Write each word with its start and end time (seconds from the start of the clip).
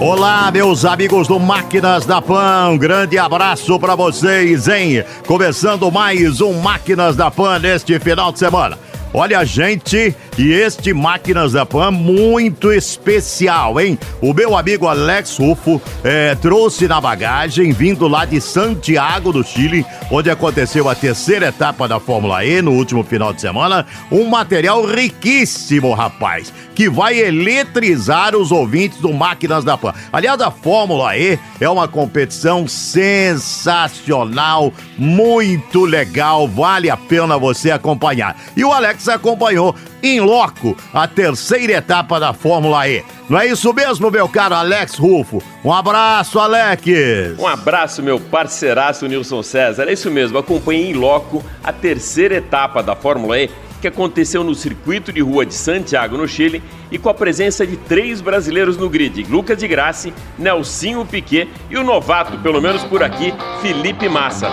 Olá, 0.00 0.50
meus 0.50 0.86
amigos 0.86 1.28
do 1.28 1.38
Máquinas 1.38 2.06
da 2.06 2.22
Pan, 2.22 2.70
um 2.70 2.78
grande 2.78 3.18
abraço 3.18 3.78
para 3.78 3.94
vocês, 3.94 4.66
hein? 4.66 5.04
Começando 5.26 5.92
mais 5.92 6.40
um 6.40 6.54
Máquinas 6.54 7.14
da 7.14 7.30
Pan 7.30 7.58
neste 7.58 7.98
final 8.00 8.32
de 8.32 8.38
semana. 8.38 8.78
Olha, 9.12 9.44
gente, 9.44 10.14
e 10.38 10.52
este 10.52 10.94
Máquinas 10.94 11.52
da 11.52 11.66
Pan 11.66 11.90
muito 11.90 12.72
especial, 12.72 13.78
hein? 13.78 13.98
O 14.22 14.32
meu 14.32 14.56
amigo 14.56 14.86
Alex 14.86 15.36
Rufo 15.36 15.82
é, 16.02 16.34
trouxe 16.36 16.88
na 16.88 16.98
bagagem, 16.98 17.72
vindo 17.72 18.08
lá 18.08 18.24
de 18.24 18.40
Santiago 18.40 19.32
do 19.32 19.44
Chile, 19.44 19.84
onde 20.10 20.30
aconteceu 20.30 20.88
a 20.88 20.94
terceira 20.94 21.48
etapa 21.48 21.86
da 21.86 22.00
Fórmula 22.00 22.42
E 22.42 22.62
no 22.62 22.70
último 22.72 23.02
final 23.02 23.34
de 23.34 23.40
semana, 23.40 23.84
um 24.10 24.24
material 24.24 24.82
riquíssimo, 24.86 25.92
rapaz, 25.92 26.52
que 26.80 26.88
vai 26.88 27.18
eletrizar 27.18 28.34
os 28.34 28.50
ouvintes 28.50 28.96
do 29.00 29.12
Máquinas 29.12 29.62
da 29.62 29.76
Pan. 29.76 29.92
Aliás, 30.10 30.40
a 30.40 30.50
Fórmula 30.50 31.14
E 31.14 31.38
é 31.60 31.68
uma 31.68 31.86
competição 31.86 32.66
sensacional, 32.66 34.72
muito 34.96 35.84
legal, 35.84 36.48
vale 36.48 36.88
a 36.88 36.96
pena 36.96 37.36
você 37.36 37.70
acompanhar. 37.70 38.34
E 38.56 38.64
o 38.64 38.72
Alex 38.72 39.10
acompanhou 39.10 39.76
em 40.02 40.20
loco 40.20 40.74
a 40.94 41.06
terceira 41.06 41.74
etapa 41.74 42.18
da 42.18 42.32
Fórmula 42.32 42.88
E. 42.88 43.04
Não 43.28 43.38
é 43.38 43.46
isso 43.46 43.74
mesmo, 43.74 44.10
meu 44.10 44.26
caro 44.26 44.54
Alex 44.54 44.94
Rufo? 44.94 45.42
Um 45.62 45.74
abraço, 45.74 46.38
Alex! 46.38 47.38
Um 47.38 47.46
abraço, 47.46 48.02
meu 48.02 48.18
parceiraço 48.18 49.06
Nilson 49.06 49.42
César. 49.42 49.84
É 49.86 49.92
isso 49.92 50.10
mesmo, 50.10 50.38
acompanhei 50.38 50.92
em 50.92 50.94
loco 50.94 51.44
a 51.62 51.74
terceira 51.74 52.36
etapa 52.36 52.82
da 52.82 52.96
Fórmula 52.96 53.38
E 53.38 53.50
que 53.80 53.88
aconteceu 53.88 54.44
no 54.44 54.54
circuito 54.54 55.12
de 55.12 55.20
rua 55.20 55.46
de 55.46 55.54
Santiago, 55.54 56.16
no 56.16 56.28
Chile, 56.28 56.62
e 56.90 56.98
com 56.98 57.08
a 57.08 57.14
presença 57.14 57.66
de 57.66 57.76
três 57.76 58.20
brasileiros 58.20 58.76
no 58.76 58.88
grid: 58.88 59.24
Lucas 59.24 59.58
de 59.58 59.66
Grassi, 59.66 60.12
Nelsinho 60.38 61.04
Piquet 61.04 61.48
e 61.70 61.76
o 61.76 61.84
novato, 61.84 62.38
pelo 62.38 62.60
menos 62.60 62.84
por 62.84 63.02
aqui, 63.02 63.32
Felipe 63.62 64.08
Massa. 64.08 64.48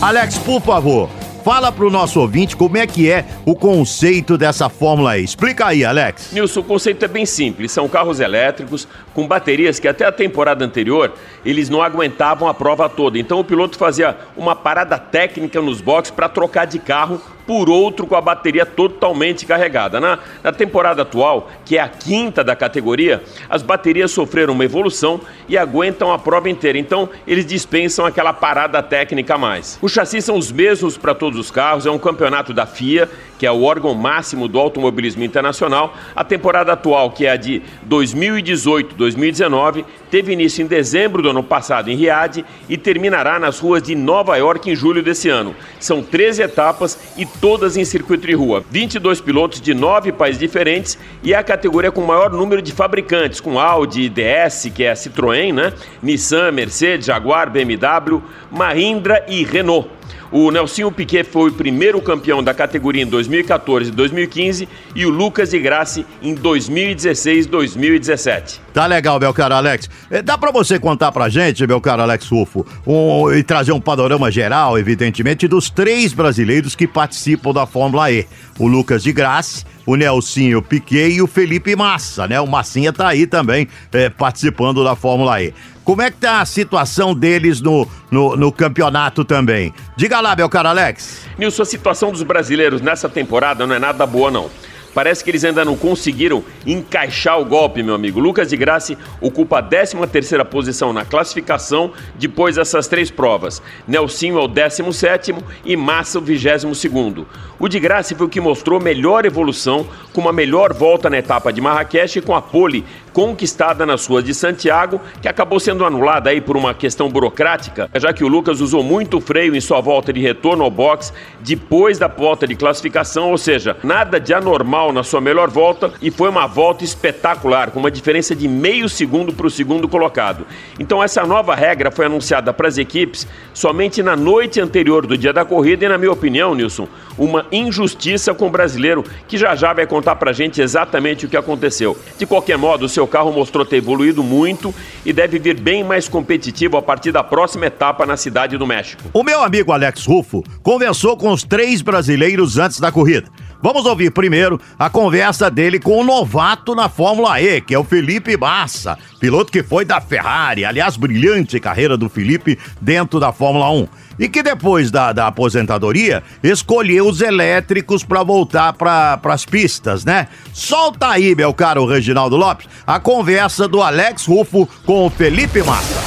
Alex, 0.00 0.38
por 0.38 0.62
favor, 0.62 1.10
Fala 1.44 1.72
pro 1.72 1.90
nosso 1.90 2.20
ouvinte 2.20 2.54
como 2.54 2.76
é 2.76 2.86
que 2.86 3.10
é 3.10 3.24
o 3.46 3.54
conceito 3.54 4.36
dessa 4.36 4.68
Fórmula 4.68 5.16
E. 5.16 5.24
Explica 5.24 5.66
aí, 5.66 5.82
Alex. 5.82 6.32
Nilson, 6.32 6.60
o 6.60 6.64
conceito 6.64 7.02
é 7.02 7.08
bem 7.08 7.24
simples. 7.24 7.72
São 7.72 7.88
carros 7.88 8.20
elétricos 8.20 8.86
com 9.14 9.26
baterias 9.26 9.78
que 9.78 9.88
até 9.88 10.04
a 10.04 10.12
temporada 10.12 10.64
anterior 10.64 11.14
eles 11.42 11.70
não 11.70 11.80
aguentavam 11.80 12.46
a 12.46 12.52
prova 12.52 12.90
toda. 12.90 13.18
Então 13.18 13.40
o 13.40 13.44
piloto 13.44 13.78
fazia 13.78 14.18
uma 14.36 14.54
parada 14.54 14.98
técnica 14.98 15.62
nos 15.62 15.80
boxes 15.80 16.14
para 16.14 16.28
trocar 16.28 16.66
de 16.66 16.78
carro 16.78 17.20
por 17.46 17.68
outro 17.68 18.06
com 18.06 18.16
a 18.16 18.20
bateria 18.20 18.64
totalmente 18.64 19.46
carregada. 19.46 20.00
Na, 20.00 20.18
na, 20.42 20.52
temporada 20.52 21.02
atual, 21.02 21.50
que 21.64 21.76
é 21.76 21.80
a 21.80 21.88
quinta 21.88 22.42
da 22.44 22.54
categoria, 22.54 23.22
as 23.48 23.62
baterias 23.62 24.10
sofreram 24.10 24.52
uma 24.52 24.64
evolução 24.64 25.20
e 25.48 25.56
aguentam 25.56 26.12
a 26.12 26.18
prova 26.18 26.48
inteira, 26.48 26.78
então 26.78 27.08
eles 27.26 27.46
dispensam 27.46 28.04
aquela 28.06 28.32
parada 28.32 28.82
técnica 28.82 29.34
a 29.34 29.38
mais. 29.38 29.78
Os 29.80 29.92
chassis 29.92 30.24
são 30.24 30.36
os 30.36 30.52
mesmos 30.52 30.96
para 30.96 31.14
todos 31.14 31.38
os 31.38 31.50
carros, 31.50 31.86
é 31.86 31.90
um 31.90 31.98
campeonato 31.98 32.52
da 32.52 32.66
FIA, 32.66 33.08
que 33.40 33.46
é 33.46 33.50
o 33.50 33.62
órgão 33.62 33.94
máximo 33.94 34.46
do 34.46 34.60
automobilismo 34.60 35.24
internacional. 35.24 35.96
A 36.14 36.22
temporada 36.22 36.74
atual, 36.74 37.10
que 37.10 37.24
é 37.24 37.30
a 37.30 37.36
de 37.36 37.62
2018-2019, 37.88 39.82
teve 40.10 40.34
início 40.34 40.62
em 40.62 40.66
dezembro 40.66 41.22
do 41.22 41.30
ano 41.30 41.42
passado 41.42 41.88
em 41.88 41.96
Riad 41.96 42.44
e 42.68 42.76
terminará 42.76 43.38
nas 43.38 43.58
ruas 43.58 43.82
de 43.82 43.94
Nova 43.94 44.36
York 44.36 44.70
em 44.70 44.76
julho 44.76 45.02
desse 45.02 45.30
ano. 45.30 45.56
São 45.78 46.02
13 46.02 46.42
etapas 46.42 46.98
e 47.16 47.24
todas 47.24 47.78
em 47.78 47.84
circuito 47.86 48.26
de 48.26 48.34
rua. 48.34 48.62
22 48.70 49.22
pilotos 49.22 49.58
de 49.62 49.72
nove 49.72 50.12
países 50.12 50.38
diferentes 50.38 50.98
e 51.22 51.34
a 51.34 51.42
categoria 51.42 51.90
com 51.90 52.02
maior 52.02 52.30
número 52.30 52.60
de 52.60 52.72
fabricantes, 52.72 53.40
com 53.40 53.58
Audi, 53.58 54.10
DS, 54.10 54.70
que 54.74 54.84
é 54.84 54.90
a 54.90 54.94
Citroën, 54.94 55.50
né? 55.54 55.72
Nissan, 56.02 56.52
Mercedes, 56.52 57.06
Jaguar, 57.06 57.48
BMW, 57.48 58.22
Mahindra 58.50 59.24
e 59.26 59.44
Renault. 59.44 59.88
O 60.32 60.50
Nelsinho 60.52 60.92
Piquet 60.92 61.24
foi 61.24 61.50
o 61.50 61.52
primeiro 61.52 62.00
campeão 62.00 62.40
da 62.42 62.54
categoria 62.54 63.02
em 63.02 63.06
2014 63.06 63.90
e 63.90 63.92
2015 63.92 64.68
e 64.94 65.04
o 65.04 65.10
Lucas 65.10 65.50
de 65.50 65.58
Grassi 65.58 66.06
em 66.22 66.34
2016 66.34 67.46
e 67.46 67.48
2017. 67.48 68.60
Tá 68.72 68.86
legal, 68.86 69.18
meu 69.18 69.34
caro 69.34 69.54
Alex. 69.54 69.90
É, 70.08 70.22
dá 70.22 70.38
para 70.38 70.52
você 70.52 70.78
contar 70.78 71.10
pra 71.10 71.28
gente, 71.28 71.66
meu 71.66 71.80
caro 71.80 72.02
Alex 72.02 72.28
Rufo, 72.28 72.64
um, 72.86 73.32
e 73.32 73.42
trazer 73.42 73.72
um 73.72 73.80
panorama 73.80 74.30
geral, 74.30 74.78
evidentemente, 74.78 75.48
dos 75.48 75.68
três 75.68 76.12
brasileiros 76.12 76.76
que 76.76 76.86
participam 76.86 77.52
da 77.52 77.66
Fórmula 77.66 78.12
E. 78.12 78.24
O 78.56 78.68
Lucas 78.68 79.02
de 79.02 79.12
Grassi, 79.12 79.64
o 79.84 79.96
Nelsinho 79.96 80.62
Piquet 80.62 81.10
e 81.10 81.22
o 81.22 81.26
Felipe 81.26 81.74
Massa, 81.74 82.28
né? 82.28 82.40
O 82.40 82.46
Massinha 82.46 82.92
tá 82.92 83.08
aí 83.08 83.26
também 83.26 83.66
é, 83.92 84.08
participando 84.08 84.84
da 84.84 84.94
Fórmula 84.94 85.42
E. 85.42 85.52
Como 85.90 86.02
é 86.02 86.08
que 86.08 86.18
tá 86.18 86.40
a 86.40 86.46
situação 86.46 87.12
deles 87.12 87.60
no, 87.60 87.84
no, 88.12 88.36
no, 88.36 88.52
campeonato 88.52 89.24
também? 89.24 89.74
Diga 89.96 90.20
lá, 90.20 90.36
meu 90.36 90.48
caro 90.48 90.68
Alex. 90.68 91.26
Nilson, 91.36 91.62
a 91.62 91.66
situação 91.66 92.12
dos 92.12 92.22
brasileiros 92.22 92.80
nessa 92.80 93.08
temporada 93.08 93.66
não 93.66 93.74
é 93.74 93.78
nada 93.80 94.06
boa, 94.06 94.30
não. 94.30 94.48
Parece 94.94 95.22
que 95.22 95.30
eles 95.30 95.44
ainda 95.44 95.64
não 95.64 95.76
conseguiram 95.76 96.42
encaixar 96.66 97.40
o 97.40 97.44
golpe, 97.44 97.82
meu 97.82 97.94
amigo. 97.94 98.20
Lucas 98.20 98.50
de 98.50 98.56
Grassi 98.56 98.98
ocupa 99.20 99.58
a 99.58 99.62
13 99.62 99.96
terceira 100.06 100.44
posição 100.44 100.92
na 100.92 101.04
classificação 101.04 101.92
depois 102.16 102.56
dessas 102.56 102.88
três 102.88 103.10
provas. 103.10 103.62
Nelsinho 103.86 104.38
é 104.38 104.42
o 104.42 104.48
17 104.48 105.34
e 105.64 105.76
Massa 105.76 106.18
o 106.18 106.22
22 106.22 106.76
segundo. 106.76 107.26
O 107.58 107.68
de 107.68 107.78
Grassi 107.78 108.14
foi 108.14 108.26
o 108.26 108.28
que 108.28 108.40
mostrou 108.40 108.80
melhor 108.80 109.24
evolução, 109.24 109.86
com 110.12 110.20
uma 110.20 110.32
melhor 110.32 110.72
volta 110.72 111.10
na 111.10 111.18
etapa 111.18 111.52
de 111.52 111.60
Marrakech 111.60 112.18
e 112.18 112.22
com 112.22 112.34
a 112.34 112.40
pole 112.40 112.84
conquistada 113.12 113.84
nas 113.84 114.06
ruas 114.06 114.24
de 114.24 114.32
Santiago, 114.32 115.00
que 115.20 115.28
acabou 115.28 115.58
sendo 115.60 115.84
anulada 115.84 116.30
aí 116.30 116.40
por 116.40 116.56
uma 116.56 116.72
questão 116.72 117.08
burocrática, 117.08 117.90
já 117.96 118.12
que 118.12 118.24
o 118.24 118.28
Lucas 118.28 118.60
usou 118.60 118.82
muito 118.82 119.20
freio 119.20 119.54
em 119.54 119.60
sua 119.60 119.80
volta 119.80 120.12
de 120.12 120.20
retorno 120.20 120.64
ao 120.64 120.70
box 120.70 121.12
depois 121.40 121.98
da 121.98 122.06
volta 122.06 122.46
de 122.46 122.54
classificação, 122.54 123.30
ou 123.30 123.38
seja, 123.38 123.76
nada 123.82 124.20
de 124.20 124.32
anormal 124.32 124.89
na 124.92 125.02
sua 125.02 125.20
melhor 125.20 125.50
volta 125.50 125.92
e 126.00 126.10
foi 126.10 126.28
uma 126.28 126.46
volta 126.46 126.84
espetacular, 126.84 127.70
com 127.70 127.80
uma 127.80 127.90
diferença 127.90 128.34
de 128.34 128.48
meio 128.48 128.88
segundo 128.88 129.32
para 129.32 129.46
o 129.46 129.50
segundo 129.50 129.88
colocado. 129.88 130.46
Então 130.78 131.02
essa 131.02 131.24
nova 131.24 131.54
regra 131.54 131.90
foi 131.90 132.06
anunciada 132.06 132.52
para 132.52 132.68
as 132.68 132.78
equipes 132.78 133.26
somente 133.52 134.02
na 134.02 134.16
noite 134.16 134.60
anterior 134.60 135.06
do 135.06 135.16
dia 135.16 135.32
da 135.32 135.44
corrida 135.44 135.84
e, 135.84 135.88
na 135.88 135.98
minha 135.98 136.12
opinião, 136.12 136.54
Nilson, 136.54 136.88
uma 137.18 137.46
injustiça 137.52 138.32
com 138.32 138.46
o 138.46 138.50
brasileiro, 138.50 139.04
que 139.28 139.36
já 139.36 139.54
já 139.54 139.72
vai 139.72 139.86
contar 139.86 140.16
para 140.16 140.30
a 140.30 140.34
gente 140.34 140.60
exatamente 140.60 141.26
o 141.26 141.28
que 141.28 141.36
aconteceu. 141.36 141.96
De 142.18 142.26
qualquer 142.26 142.56
modo, 142.56 142.86
o 142.86 142.88
seu 142.88 143.06
carro 143.06 143.32
mostrou 143.32 143.64
ter 143.64 143.76
evoluído 143.76 144.22
muito 144.22 144.74
e 145.04 145.12
deve 145.12 145.38
vir 145.38 145.60
bem 145.60 145.84
mais 145.84 146.08
competitivo 146.08 146.76
a 146.76 146.82
partir 146.82 147.12
da 147.12 147.22
próxima 147.22 147.66
etapa 147.66 148.06
na 148.06 148.16
Cidade 148.16 148.56
do 148.56 148.66
México. 148.66 149.02
O 149.12 149.22
meu 149.22 149.42
amigo 149.42 149.72
Alex 149.72 150.06
Rufo 150.06 150.42
conversou 150.62 151.16
com 151.16 151.30
os 151.30 151.44
três 151.44 151.82
brasileiros 151.82 152.58
antes 152.58 152.80
da 152.80 152.90
corrida. 152.90 153.28
Vamos 153.62 153.84
ouvir 153.84 154.10
primeiro 154.10 154.58
a 154.78 154.88
conversa 154.88 155.50
dele 155.50 155.78
com 155.78 156.00
o 156.00 156.04
novato 156.04 156.74
na 156.74 156.88
Fórmula 156.88 157.40
E, 157.42 157.60
que 157.60 157.74
é 157.74 157.78
o 157.78 157.84
Felipe 157.84 158.34
Massa, 158.34 158.96
piloto 159.18 159.52
que 159.52 159.62
foi 159.62 159.84
da 159.84 160.00
Ferrari. 160.00 160.64
Aliás, 160.64 160.96
brilhante 160.96 161.60
carreira 161.60 161.94
do 161.94 162.08
Felipe 162.08 162.58
dentro 162.80 163.20
da 163.20 163.32
Fórmula 163.32 163.70
1. 163.70 163.88
E 164.18 164.28
que 164.30 164.42
depois 164.42 164.90
da, 164.90 165.12
da 165.12 165.26
aposentadoria 165.26 166.22
escolheu 166.42 167.06
os 167.06 167.20
elétricos 167.20 168.02
para 168.02 168.22
voltar 168.22 168.72
para 168.72 169.20
as 169.24 169.44
pistas, 169.44 170.06
né? 170.06 170.28
Solta 170.54 171.08
aí, 171.08 171.34
meu 171.34 171.52
caro 171.52 171.84
Reginaldo 171.84 172.36
Lopes, 172.36 172.66
a 172.86 172.98
conversa 172.98 173.68
do 173.68 173.82
Alex 173.82 174.24
Rufo 174.24 174.66
com 174.86 175.06
o 175.06 175.10
Felipe 175.10 175.62
Massa. 175.62 176.00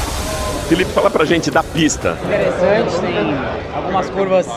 Felipe, 0.68 0.92
fala 0.92 1.10
pra 1.10 1.24
gente 1.24 1.51
da 1.51 1.62
pista. 1.62 2.18
Interessante, 2.24 3.00
tem 3.00 3.36
algumas 3.75 4.10
curvas 4.10 4.48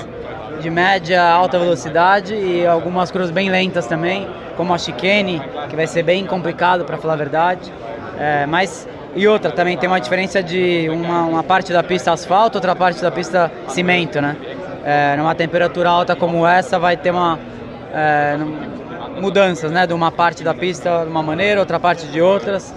de 0.67 0.71
média 0.71 1.23
alta 1.23 1.61
velocidade 1.61 2.35
e 2.35 2.67
algumas 2.67 3.09
curvas 3.09 3.31
bem 3.31 3.49
lentas 3.49 3.87
também, 3.87 4.27
como 4.57 4.75
a 4.75 4.79
chicane, 4.79 5.41
que 5.69 5.77
vai 5.77 5.87
ser 5.87 6.03
bem 6.03 6.27
complicado 6.27 6.85
para 6.85 6.99
falar 6.99 7.13
a 7.13 7.17
verdade. 7.17 7.73
É, 8.19 8.47
mas 8.47 8.89
e 9.15 9.29
outra 9.29 9.53
também 9.53 9.77
tem 9.77 9.89
uma 9.89 10.01
diferença 10.01 10.43
de 10.43 10.89
uma, 10.91 11.23
uma, 11.23 11.43
parte 11.45 11.73
da 11.73 11.85
pista 11.85 12.11
asfalto, 12.13 12.59
outra 12.59 12.75
parte 12.75 13.01
da 13.01 13.13
pista 13.13 13.49
cimento, 13.69 14.21
né? 14.21 14.37
É, 14.85 15.15
numa 15.17 15.37
temperatura 15.37 15.89
alta 15.89 16.17
como 16.17 16.45
essa 16.45 16.81
vai 16.81 16.97
ter 16.97 17.12
uma 17.12 17.39
é, 17.95 18.37
mudanças, 19.21 19.71
né? 19.71 19.87
De 19.87 19.95
uma 19.95 20.11
parte 20.11 20.43
da 20.43 20.53
pista 20.53 21.05
de 21.05 21.11
uma 21.11 21.23
maneira, 21.23 21.61
outra 21.61 21.79
parte 21.79 22.09
de 22.09 22.21
outras. 22.21 22.75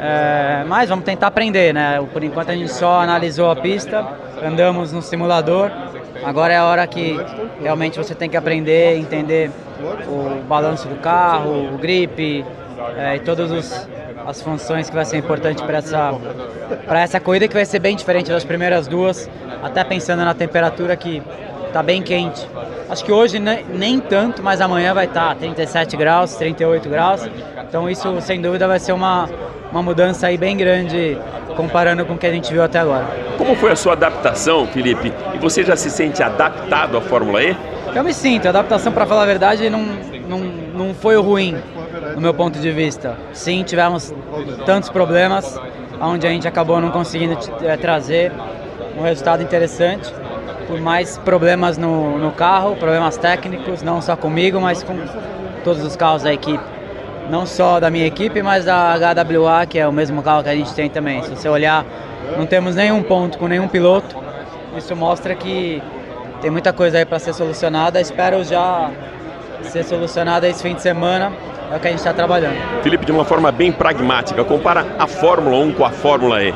É, 0.00 0.64
mas 0.66 0.88
vamos 0.88 1.04
tentar 1.04 1.26
aprender, 1.26 1.74
né? 1.74 2.02
Por 2.10 2.24
enquanto 2.24 2.48
a 2.48 2.54
gente 2.54 2.72
só 2.72 3.00
analisou 3.02 3.50
a 3.50 3.56
pista, 3.56 4.02
andamos 4.42 4.92
no 4.92 5.02
simulador 5.02 5.70
Agora 6.24 6.52
é 6.52 6.56
a 6.56 6.64
hora 6.64 6.86
que 6.86 7.16
realmente 7.60 7.98
você 7.98 8.14
tem 8.14 8.28
que 8.28 8.36
aprender, 8.36 8.96
entender 8.96 9.50
o 10.08 10.42
balanço 10.44 10.88
do 10.88 10.96
carro, 10.96 11.74
o 11.74 11.78
grip 11.78 12.44
é, 12.96 13.16
e 13.16 13.20
todas 13.20 13.50
os, 13.50 13.88
as 14.26 14.40
funções 14.40 14.88
que 14.88 14.94
vai 14.94 15.04
ser 15.04 15.18
importante 15.18 15.62
para 15.62 15.78
essa, 15.78 16.12
essa 16.88 17.20
corrida 17.20 17.48
que 17.48 17.54
vai 17.54 17.64
ser 17.64 17.78
bem 17.78 17.96
diferente 17.96 18.30
das 18.30 18.44
primeiras 18.44 18.86
duas, 18.86 19.28
até 19.62 19.82
pensando 19.84 20.24
na 20.24 20.34
temperatura 20.34 20.96
que 20.96 21.22
está 21.72 21.82
bem 21.82 22.02
quente. 22.02 22.46
Acho 22.88 23.02
que 23.04 23.10
hoje 23.10 23.38
nem, 23.38 23.64
nem 23.64 23.98
tanto, 23.98 24.42
mas 24.42 24.60
amanhã 24.60 24.92
vai 24.92 25.06
estar 25.06 25.30
tá 25.30 25.34
37 25.34 25.96
graus, 25.96 26.36
38 26.36 26.88
graus. 26.88 27.28
Então 27.66 27.88
isso 27.88 28.20
sem 28.20 28.40
dúvida 28.40 28.68
vai 28.68 28.78
ser 28.78 28.92
uma, 28.92 29.28
uma 29.70 29.82
mudança 29.82 30.26
aí 30.26 30.36
bem 30.36 30.56
grande 30.56 31.18
comparando 31.56 32.04
com 32.04 32.14
o 32.14 32.18
que 32.18 32.26
a 32.26 32.30
gente 32.30 32.52
viu 32.52 32.62
até 32.62 32.78
agora. 32.78 33.06
Como 33.38 33.56
foi 33.56 33.72
a 33.72 33.76
sua 33.76 33.94
adaptação, 33.94 34.66
Felipe? 34.66 35.12
E 35.34 35.38
você 35.38 35.64
já 35.64 35.74
se 35.74 35.90
sente 35.90 36.22
adaptado 36.22 36.96
à 36.96 37.00
Fórmula 37.00 37.42
E? 37.42 37.56
Eu 37.94 38.04
me 38.04 38.12
sinto. 38.12 38.46
A 38.46 38.50
adaptação, 38.50 38.92
para 38.92 39.06
falar 39.06 39.22
a 39.22 39.26
verdade, 39.26 39.68
não, 39.68 39.82
não, 40.28 40.38
não 40.38 40.94
foi 40.94 41.16
ruim, 41.16 41.56
no 42.14 42.20
meu 42.20 42.34
ponto 42.34 42.58
de 42.58 42.70
vista. 42.70 43.16
Sim, 43.32 43.62
tivemos 43.62 44.14
tantos 44.64 44.90
problemas, 44.90 45.58
onde 46.00 46.26
a 46.26 46.30
gente 46.30 46.46
acabou 46.46 46.80
não 46.80 46.90
conseguindo 46.90 47.38
é, 47.62 47.76
trazer 47.76 48.32
um 48.98 49.02
resultado 49.02 49.42
interessante, 49.42 50.12
por 50.72 50.80
mais 50.80 51.18
problemas 51.18 51.76
no, 51.76 52.16
no 52.16 52.32
carro, 52.32 52.74
problemas 52.76 53.18
técnicos, 53.18 53.82
não 53.82 54.00
só 54.00 54.16
comigo, 54.16 54.58
mas 54.58 54.82
com 54.82 54.96
todos 55.62 55.84
os 55.84 55.94
carros 55.96 56.22
da 56.22 56.32
equipe 56.32 56.64
não 57.30 57.46
só 57.46 57.78
da 57.78 57.88
minha 57.88 58.06
equipe, 58.06 58.42
mas 58.42 58.64
da 58.64 58.94
HWA, 58.96 59.64
que 59.64 59.78
é 59.78 59.86
o 59.86 59.92
mesmo 59.92 60.22
carro 60.22 60.42
que 60.42 60.48
a 60.48 60.54
gente 60.54 60.74
tem 60.74 60.90
também. 60.90 61.22
Se 61.22 61.30
você 61.30 61.48
olhar, 61.48 61.84
não 62.36 62.44
temos 62.44 62.74
nenhum 62.74 63.02
ponto 63.02 63.38
com 63.38 63.46
nenhum 63.46 63.68
piloto. 63.68 64.16
Isso 64.76 64.94
mostra 64.96 65.34
que 65.34 65.80
tem 66.42 66.50
muita 66.50 66.72
coisa 66.72 66.98
aí 66.98 67.06
para 67.06 67.18
ser 67.18 67.32
solucionada. 67.32 68.00
Espero 68.00 68.42
já 68.44 68.90
ser 69.62 69.84
solucionada 69.84 70.48
esse 70.48 70.62
fim 70.62 70.74
de 70.74 70.82
semana. 70.82 71.32
É 71.70 71.76
o 71.76 71.80
que 71.80 71.86
a 71.86 71.90
gente 71.90 72.00
está 72.00 72.12
trabalhando. 72.12 72.56
Felipe, 72.82 73.06
de 73.06 73.12
uma 73.12 73.24
forma 73.24 73.50
bem 73.50 73.72
pragmática, 73.72 74.44
compara 74.44 74.84
a 74.98 75.06
Fórmula 75.06 75.56
1 75.64 75.72
com 75.72 75.84
a 75.86 75.90
Fórmula 75.90 76.42
E. 76.42 76.52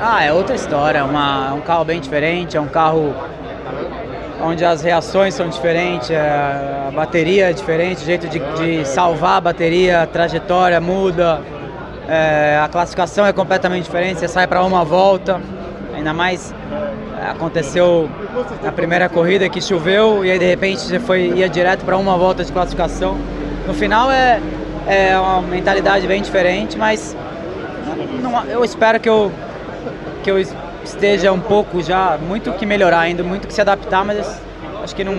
Ah, 0.00 0.24
é 0.24 0.32
outra 0.32 0.54
história. 0.54 1.04
Uma, 1.04 1.48
é 1.50 1.52
um 1.52 1.60
carro 1.60 1.84
bem 1.84 2.00
diferente, 2.00 2.56
é 2.56 2.60
um 2.60 2.68
carro 2.68 3.14
onde 4.40 4.64
as 4.64 4.82
reações 4.82 5.34
são 5.34 5.48
diferentes, 5.48 6.10
é, 6.10 6.18
a 6.18 6.90
bateria 6.94 7.50
é 7.50 7.52
diferente, 7.52 8.02
o 8.02 8.04
jeito 8.04 8.28
de, 8.28 8.38
de 8.38 8.84
salvar 8.86 9.38
a 9.38 9.40
bateria, 9.40 10.02
a 10.02 10.06
trajetória 10.06 10.80
muda, 10.80 11.40
é, 12.08 12.60
a 12.62 12.68
classificação 12.68 13.26
é 13.26 13.32
completamente 13.32 13.84
diferente, 13.84 14.20
você 14.20 14.28
sai 14.28 14.46
para 14.46 14.62
uma 14.62 14.84
volta, 14.84 15.40
ainda 15.94 16.12
mais 16.12 16.54
é, 17.20 17.30
aconteceu 17.30 18.08
na 18.62 18.70
primeira 18.70 19.08
corrida 19.08 19.48
que 19.48 19.60
choveu 19.60 20.24
e 20.24 20.30
aí 20.30 20.38
de 20.38 20.46
repente 20.46 20.80
você 20.80 21.00
foi, 21.00 21.32
ia 21.34 21.48
direto 21.48 21.84
para 21.84 21.96
uma 21.96 22.16
volta 22.16 22.44
de 22.44 22.52
classificação. 22.52 23.16
No 23.66 23.74
final 23.74 24.10
é, 24.10 24.40
é 24.86 25.18
uma 25.18 25.42
mentalidade 25.42 26.06
bem 26.06 26.22
diferente, 26.22 26.76
mas 26.76 27.16
não, 28.22 28.44
eu 28.44 28.64
espero 28.64 29.00
que 29.00 29.08
eu, 29.08 29.32
que 30.22 30.30
eu 30.30 30.38
esteja 30.86 31.32
um 31.32 31.40
pouco 31.40 31.82
já, 31.82 32.18
muito 32.20 32.52
que 32.52 32.64
melhorar 32.64 33.00
ainda, 33.00 33.22
muito 33.22 33.46
que 33.46 33.54
se 33.54 33.60
adaptar, 33.60 34.04
mas 34.04 34.40
acho 34.82 34.94
que 34.94 35.04
não, 35.04 35.16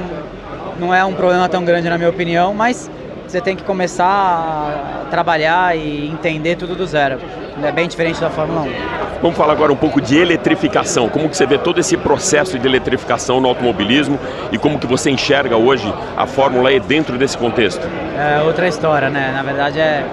não 0.79 0.93
é 0.93 1.03
um 1.05 1.13
problema 1.13 1.47
tão 1.47 1.63
grande 1.63 1.89
na 1.89 1.97
minha 1.97 2.09
opinião, 2.09 2.53
mas 2.53 2.89
você 3.27 3.41
tem 3.41 3.55
que 3.55 3.63
começar 3.63 4.05
a 4.05 5.05
trabalhar 5.09 5.77
e 5.77 6.07
entender 6.07 6.55
tudo 6.55 6.75
do 6.75 6.85
zero. 6.85 7.19
É 7.61 7.71
bem 7.71 7.87
diferente 7.87 8.21
da 8.21 8.29
Fórmula 8.29 8.61
1. 8.61 8.71
Vamos 9.21 9.35
falar 9.35 9.53
agora 9.53 9.73
um 9.73 9.75
pouco 9.75 9.99
de 9.99 10.17
eletrificação. 10.17 11.09
Como 11.09 11.27
que 11.27 11.35
você 11.35 11.45
vê 11.45 11.57
todo 11.57 11.79
esse 11.79 11.97
processo 11.97 12.57
de 12.57 12.67
eletrificação 12.67 13.41
no 13.41 13.49
automobilismo 13.49 14.19
e 14.51 14.57
como 14.57 14.79
que 14.79 14.85
você 14.85 15.09
enxerga 15.09 15.57
hoje 15.57 15.91
a 16.15 16.27
Fórmula 16.27 16.71
E 16.71 16.79
dentro 16.79 17.17
desse 17.17 17.37
contexto? 17.37 17.85
É 18.15 18.41
outra 18.43 18.67
história, 18.67 19.09
né? 19.09 19.31
Na 19.33 19.41
verdade 19.41 19.79
é 19.79 20.05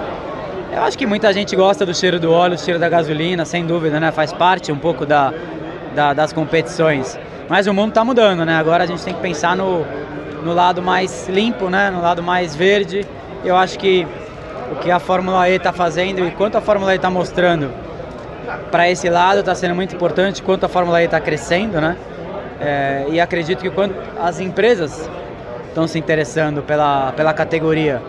eu 0.74 0.82
acho 0.82 0.98
que 0.98 1.06
muita 1.06 1.32
gente 1.32 1.54
gosta 1.54 1.86
do 1.86 1.94
cheiro 1.94 2.18
do 2.18 2.32
óleo, 2.32 2.56
do 2.56 2.60
cheiro 2.60 2.80
da 2.80 2.88
gasolina, 2.88 3.44
sem 3.44 3.64
dúvida, 3.64 4.00
né? 4.00 4.10
Faz 4.10 4.32
parte 4.32 4.72
um 4.72 4.78
pouco 4.78 5.06
da, 5.06 5.32
da 5.94 6.12
das 6.12 6.32
competições. 6.32 7.18
Mas 7.48 7.66
o 7.66 7.74
mundo 7.74 7.90
está 7.90 8.04
mudando, 8.04 8.44
né? 8.44 8.56
Agora 8.56 8.84
a 8.84 8.86
gente 8.86 9.04
tem 9.04 9.14
que 9.14 9.20
pensar 9.20 9.56
no, 9.56 9.86
no 10.42 10.52
lado 10.52 10.82
mais 10.82 11.28
limpo, 11.28 11.68
né? 11.68 11.90
No 11.90 12.02
lado 12.02 12.22
mais 12.22 12.56
verde. 12.56 13.06
Eu 13.44 13.56
acho 13.56 13.78
que 13.78 14.06
o 14.72 14.76
que 14.76 14.90
a 14.90 14.98
Fórmula 14.98 15.48
E 15.48 15.54
está 15.54 15.72
fazendo 15.72 16.26
e 16.26 16.30
quanto 16.32 16.58
a 16.58 16.60
Fórmula 16.60 16.92
E 16.92 16.96
está 16.96 17.10
mostrando 17.10 17.70
para 18.70 18.90
esse 18.90 19.08
lado 19.08 19.40
está 19.40 19.54
sendo 19.54 19.74
muito 19.74 19.94
importante, 19.94 20.42
quanto 20.42 20.66
a 20.66 20.68
Fórmula 20.68 21.00
E 21.00 21.04
está 21.04 21.20
crescendo, 21.20 21.80
né? 21.80 21.96
É, 22.60 23.06
e 23.10 23.20
acredito 23.20 23.60
que 23.60 23.70
quando 23.70 23.94
as 24.20 24.40
empresas 24.40 25.08
estão 25.68 25.86
se 25.86 25.98
interessando 25.98 26.62
pela, 26.62 27.12
pela 27.12 27.32
categoria, 27.32 28.00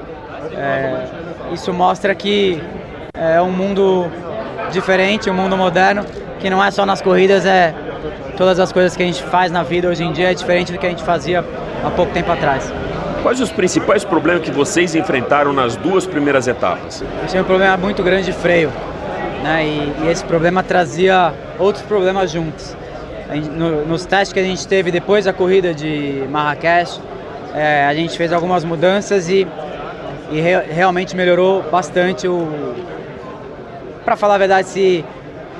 é, 0.55 1.24
isso 1.53 1.73
mostra 1.73 2.13
que 2.13 2.61
é 3.13 3.41
um 3.41 3.51
mundo 3.51 4.07
diferente, 4.71 5.29
um 5.29 5.33
mundo 5.33 5.57
moderno, 5.57 6.05
que 6.39 6.49
não 6.49 6.63
é 6.63 6.69
só 6.71 6.85
nas 6.85 7.01
corridas, 7.01 7.45
é 7.45 7.73
todas 8.37 8.59
as 8.59 8.71
coisas 8.71 8.95
que 8.95 9.03
a 9.03 9.05
gente 9.05 9.23
faz 9.23 9.51
na 9.51 9.63
vida 9.63 9.87
hoje 9.87 10.03
em 10.03 10.11
dia 10.11 10.31
é 10.31 10.33
diferente 10.33 10.71
do 10.71 10.77
que 10.77 10.85
a 10.85 10.89
gente 10.89 11.03
fazia 11.03 11.43
há 11.83 11.89
pouco 11.91 12.11
tempo 12.11 12.31
atrás. 12.31 12.71
Quais 13.23 13.39
os 13.41 13.51
principais 13.51 14.03
problemas 14.03 14.43
que 14.43 14.51
vocês 14.51 14.93
enfrentaram 14.93 15.51
nas 15.51 15.75
duas 15.75 16.05
primeiras 16.05 16.47
etapas? 16.47 17.01
Eu 17.01 17.27
tinha 17.27 17.41
um 17.41 17.45
problema 17.45 17.75
muito 17.77 18.03
grande 18.03 18.25
de 18.25 18.33
freio, 18.33 18.71
né? 19.41 19.65
E, 19.65 19.93
e 20.03 20.11
esse 20.11 20.23
problema 20.23 20.61
trazia 20.61 21.33
outros 21.57 21.83
problemas 21.85 22.29
juntos. 22.29 22.75
Gente, 23.33 23.49
no, 23.49 23.85
nos 23.85 24.05
testes 24.05 24.31
que 24.31 24.39
a 24.39 24.43
gente 24.43 24.67
teve 24.67 24.91
depois 24.91 25.25
da 25.25 25.33
corrida 25.33 25.73
de 25.73 26.23
Marrakech, 26.29 26.99
é, 27.55 27.85
a 27.85 27.93
gente 27.95 28.15
fez 28.15 28.31
algumas 28.31 28.63
mudanças 28.63 29.27
e 29.27 29.47
e 30.31 30.39
re 30.39 30.59
realmente 30.61 31.15
melhorou 31.15 31.63
bastante 31.63 32.27
o. 32.27 32.47
Para 34.03 34.15
falar 34.15 34.35
a 34.35 34.37
verdade, 34.37 34.67
se, 34.67 35.05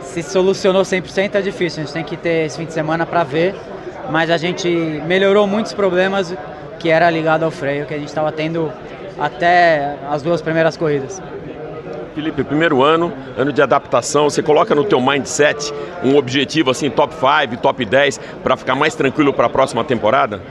se 0.02 0.22
solucionou 0.24 0.84
100% 0.84 1.36
é 1.36 1.42
difícil, 1.42 1.82
a 1.82 1.86
gente 1.86 1.94
tem 1.94 2.04
que 2.04 2.16
ter 2.16 2.46
esse 2.46 2.58
fim 2.58 2.66
de 2.66 2.74
semana 2.74 3.06
para 3.06 3.24
ver, 3.24 3.56
mas 4.12 4.30
a 4.30 4.38
gente 4.38 4.70
melhorou 5.08 5.48
muitos 5.48 5.74
problemas 5.74 6.36
que 6.80 6.90
era 6.90 7.10
ligado 7.10 7.44
ao 7.44 7.52
freio 7.52 7.86
que 7.86 7.94
a 7.94 7.98
gente 7.98 8.10
estava 8.10 8.32
tendo 8.32 8.72
até 9.20 9.96
as 10.10 10.22
duas 10.22 10.42
primeiras 10.42 10.78
corridas. 10.78 11.22
Felipe, 12.14 12.46
primeiro 12.46 12.82
ano, 12.82 13.12
ano 13.38 13.52
de 13.52 13.62
adaptação, 13.62 14.30
você 14.30 14.42
coloca 14.42 14.74
no 14.74 14.86
teu 14.86 15.02
mindset 15.02 15.74
um 16.02 16.16
objetivo 16.16 16.72
assim, 16.72 16.90
top 16.90 17.14
5, 17.14 17.62
top 17.62 17.84
10, 17.84 18.20
para 18.42 18.56
ficar 18.56 18.74
mais 18.74 18.96
tranquilo 18.96 19.34
para 19.34 19.48
a 19.48 19.50
próxima 19.50 19.84
temporada? 19.84 20.42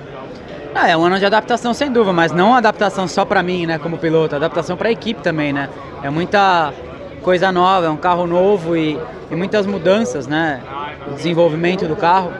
Ah, 0.75 0.89
é 0.89 0.97
um 0.97 1.05
ano 1.05 1.21
de 1.21 1.25
adaptação 1.25 1.73
sem 1.73 1.91
dúvida, 1.91 2.13
mas 2.13 2.33
não 2.33 2.53
adaptação 2.53 3.07
só 3.07 3.25
para 3.25 3.43
mim, 3.45 3.65
né, 3.65 3.79
como 3.79 3.97
piloto, 3.97 4.35
adaptação 4.35 4.77
para 4.77 4.89
a 4.89 4.93
equipe 4.93 5.23
também, 5.23 5.53
né? 5.53 5.69
É 6.03 6.11
muita 6.11 6.75
coisa 7.23 7.53
nova, 7.53 7.87
é 7.87 7.89
um 7.89 7.97
carro 7.97 8.27
novo 8.27 8.77
e, 8.77 8.99
e 9.31 9.37
muitas 9.37 9.67
mudanças, 9.67 10.27
né? 10.27 10.61
O 11.07 11.15
desenvolvimento 11.15 11.87
do 11.87 11.95
carro, 11.95 12.33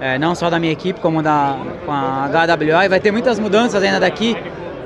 é, 0.00 0.16
não 0.16 0.32
só 0.36 0.48
da 0.48 0.60
minha 0.60 0.72
equipe, 0.72 1.00
como 1.00 1.20
da 1.22 1.56
com 1.84 1.90
a 1.90 2.28
HWA, 2.28 2.84
e 2.84 2.88
vai 2.88 3.00
ter 3.00 3.10
muitas 3.10 3.38
mudanças 3.40 3.82
ainda 3.82 3.98
daqui 3.98 4.36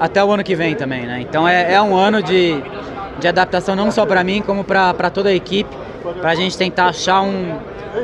até 0.01 0.25
o 0.25 0.33
ano 0.33 0.43
que 0.43 0.57
vem 0.57 0.75
também, 0.75 1.05
né? 1.05 1.21
Então 1.21 1.47
é, 1.47 1.75
é 1.75 1.83
um 1.83 1.95
ano 1.95 2.23
de, 2.23 2.63
de 3.19 3.29
adaptação 3.29 3.77
não 3.77 3.91
só 3.91 4.07
para 4.07 4.25
mim, 4.25 4.41
como 4.41 4.65
para 4.65 5.11
toda 5.11 5.29
a 5.29 5.35
equipe, 5.35 5.71
para 6.19 6.31
a 6.31 6.35
gente 6.35 6.57
tentar 6.57 6.87
achar 6.87 7.21
um, 7.21 7.59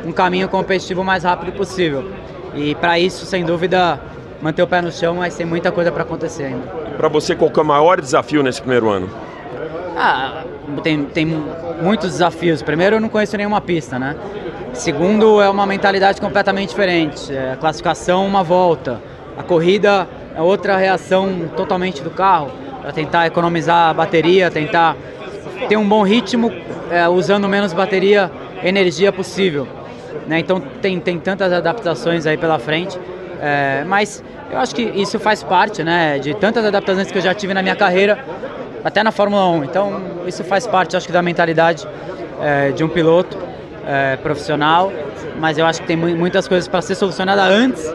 um 0.05 0.11
caminho 0.11 0.47
competitivo 0.47 1.01
o 1.01 1.03
mais 1.03 1.23
rápido 1.23 1.51
possível. 1.53 2.11
E 2.53 2.75
para 2.75 2.99
isso, 2.99 3.25
sem 3.25 3.43
dúvida, 3.43 3.99
manter 4.41 4.61
o 4.61 4.67
pé 4.67 4.81
no 4.81 4.91
chão, 4.91 5.15
mas 5.15 5.35
tem 5.35 5.45
muita 5.45 5.71
coisa 5.71 5.91
para 5.91 6.03
acontecer 6.03 6.45
ainda. 6.45 6.67
Para 6.97 7.07
você, 7.07 7.35
qual 7.35 7.51
é 7.55 7.59
o 7.59 7.65
maior 7.65 7.99
desafio 8.01 8.43
nesse 8.43 8.61
primeiro 8.61 8.89
ano? 8.89 9.09
Ah, 9.95 10.43
tem, 10.83 11.03
tem 11.05 11.25
muitos 11.81 12.11
desafios. 12.11 12.61
Primeiro, 12.61 12.97
eu 12.97 13.01
não 13.01 13.09
conheço 13.09 13.35
nenhuma 13.35 13.59
pista, 13.59 13.97
né? 13.97 14.15
Segundo, 14.73 15.41
é 15.41 15.49
uma 15.49 15.65
mentalidade 15.65 16.21
completamente 16.21 16.69
diferente. 16.69 17.33
É, 17.33 17.53
a 17.53 17.55
classificação, 17.55 18.25
uma 18.25 18.43
volta. 18.43 19.01
A 19.37 19.43
corrida 19.43 20.07
é 20.35 20.41
outra 20.41 20.77
reação 20.77 21.49
totalmente 21.55 22.03
do 22.03 22.11
carro, 22.11 22.51
para 22.81 22.91
tentar 22.91 23.25
economizar 23.25 23.89
a 23.89 23.93
bateria, 23.93 24.51
tentar 24.51 24.95
ter 25.67 25.77
um 25.77 25.87
bom 25.87 26.03
ritmo, 26.03 26.51
é, 26.91 27.07
usando 27.07 27.47
menos 27.47 27.73
bateria, 27.73 28.31
energia 28.63 29.11
possível. 29.11 29.67
Né? 30.27 30.39
Então, 30.39 30.59
tem, 30.59 30.99
tem 30.99 31.17
tantas 31.19 31.51
adaptações 31.51 32.27
aí 32.27 32.37
pela 32.37 32.59
frente. 32.59 32.99
É, 33.41 33.83
mas 33.85 34.23
eu 34.51 34.59
acho 34.59 34.73
que 34.73 34.81
isso 34.81 35.19
faz 35.19 35.43
parte 35.43 35.83
né, 35.83 36.19
de 36.19 36.33
tantas 36.33 36.65
adaptações 36.65 37.11
que 37.11 37.17
eu 37.17 37.21
já 37.21 37.33
tive 37.33 37.53
na 37.53 37.61
minha 37.61 37.75
carreira, 37.75 38.17
até 38.83 39.03
na 39.03 39.11
Fórmula 39.11 39.47
1. 39.49 39.63
Então 39.63 40.01
isso 40.25 40.43
faz 40.43 40.65
parte, 40.65 40.95
acho 40.95 41.05
que, 41.05 41.13
da 41.13 41.21
mentalidade 41.21 41.87
é, 42.41 42.71
de 42.71 42.83
um 42.83 42.89
piloto 42.89 43.37
é, 43.85 44.15
profissional. 44.17 44.91
Mas 45.39 45.57
eu 45.57 45.65
acho 45.65 45.81
que 45.81 45.87
tem 45.87 45.95
muitas 45.95 46.47
coisas 46.47 46.67
para 46.67 46.81
ser 46.81 46.95
solucionada 46.95 47.43
antes, 47.43 47.93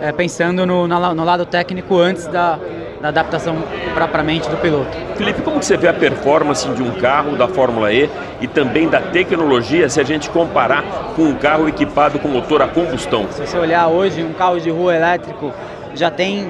é, 0.00 0.12
pensando 0.12 0.64
no, 0.64 0.86
no, 0.86 1.24
lado 1.24 1.44
técnico 1.44 1.98
antes 1.98 2.26
da, 2.26 2.58
da 3.04 3.10
adaptação 3.10 3.62
propriamente 3.92 4.48
do 4.48 4.56
piloto. 4.56 4.96
Felipe, 5.14 5.42
como 5.42 5.58
que 5.58 5.66
você 5.66 5.76
vê 5.76 5.88
a 5.88 5.92
performance 5.92 6.66
de 6.66 6.82
um 6.82 6.90
carro 6.92 7.36
da 7.36 7.46
Fórmula 7.46 7.92
E 7.92 8.08
e 8.40 8.46
também 8.46 8.88
da 8.88 8.98
tecnologia 8.98 9.90
se 9.90 10.00
a 10.00 10.04
gente 10.04 10.30
comparar 10.30 10.82
com 11.14 11.24
um 11.24 11.34
carro 11.34 11.68
equipado 11.68 12.18
com 12.18 12.28
motor 12.28 12.62
a 12.62 12.66
combustão? 12.66 13.26
Se 13.30 13.46
você 13.46 13.58
olhar 13.58 13.88
hoje, 13.88 14.22
um 14.22 14.32
carro 14.32 14.58
de 14.58 14.70
rua 14.70 14.96
elétrico 14.96 15.52
já 15.94 16.10
tem, 16.10 16.48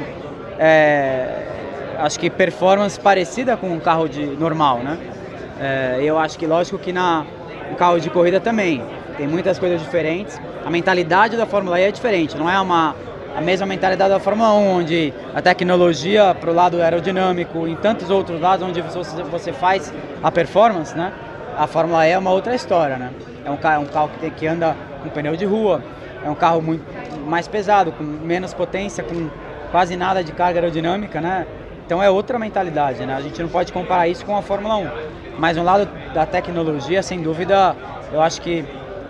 é, 0.56 1.42
acho 1.98 2.20
que 2.20 2.30
performance 2.30 3.00
parecida 3.00 3.56
com 3.56 3.66
um 3.66 3.80
carro 3.80 4.08
de 4.08 4.24
normal, 4.24 4.78
né? 4.78 4.96
É, 5.60 5.98
eu 6.04 6.16
acho 6.16 6.38
que 6.38 6.46
lógico 6.46 6.78
que 6.78 6.92
na 6.92 7.26
um 7.68 7.74
carro 7.74 7.98
de 7.98 8.08
corrida 8.10 8.38
também 8.38 8.80
tem 9.16 9.26
muitas 9.26 9.58
coisas 9.58 9.80
diferentes. 9.80 10.40
A 10.64 10.70
mentalidade 10.70 11.36
da 11.36 11.46
Fórmula 11.46 11.80
E 11.80 11.82
é 11.82 11.90
diferente, 11.90 12.36
não 12.36 12.48
é 12.48 12.60
uma 12.60 12.94
a 13.34 13.40
mesma 13.40 13.66
mentalidade 13.66 14.10
da 14.10 14.20
Fórmula 14.20 14.54
1, 14.54 14.68
onde 14.76 15.12
a 15.34 15.42
tecnologia 15.42 16.34
para 16.38 16.50
o 16.50 16.54
lado 16.54 16.80
aerodinâmico, 16.80 17.66
em 17.66 17.74
tantos 17.74 18.08
outros 18.08 18.40
lados 18.40 18.66
onde 18.66 18.80
você, 18.80 19.52
faz 19.52 19.92
a 20.22 20.30
performance, 20.30 20.96
né? 20.96 21.12
A 21.58 21.66
Fórmula 21.66 22.06
E 22.06 22.12
é 22.12 22.18
uma 22.18 22.30
outra 22.30 22.54
história, 22.54 22.96
né? 22.96 23.10
É 23.44 23.50
um 23.50 23.56
carro, 23.56 23.82
é 23.82 23.86
um 23.86 23.88
carro 23.88 24.08
que, 24.08 24.18
tem, 24.18 24.30
que 24.30 24.46
anda 24.46 24.76
com 25.02 25.08
pneu 25.08 25.36
de 25.36 25.44
rua, 25.44 25.82
é 26.24 26.30
um 26.30 26.34
carro 26.34 26.62
muito 26.62 26.84
mais 27.26 27.48
pesado, 27.48 27.90
com 27.92 28.04
menos 28.04 28.54
potência, 28.54 29.02
com 29.02 29.28
quase 29.70 29.96
nada 29.96 30.22
de 30.22 30.32
carga 30.32 30.60
aerodinâmica, 30.60 31.20
né? 31.20 31.46
Então 31.84 32.02
é 32.02 32.08
outra 32.08 32.38
mentalidade, 32.38 33.04
né? 33.04 33.14
A 33.14 33.20
gente 33.20 33.42
não 33.42 33.48
pode 33.48 33.72
comparar 33.72 34.06
isso 34.06 34.24
com 34.24 34.36
a 34.36 34.42
Fórmula 34.42 34.76
1. 34.76 34.88
Mas 35.38 35.56
no 35.56 35.64
lado 35.64 35.88
da 36.14 36.24
tecnologia, 36.24 37.02
sem 37.02 37.20
dúvida, 37.20 37.74
eu 38.12 38.22
acho 38.22 38.40
que 38.40 38.64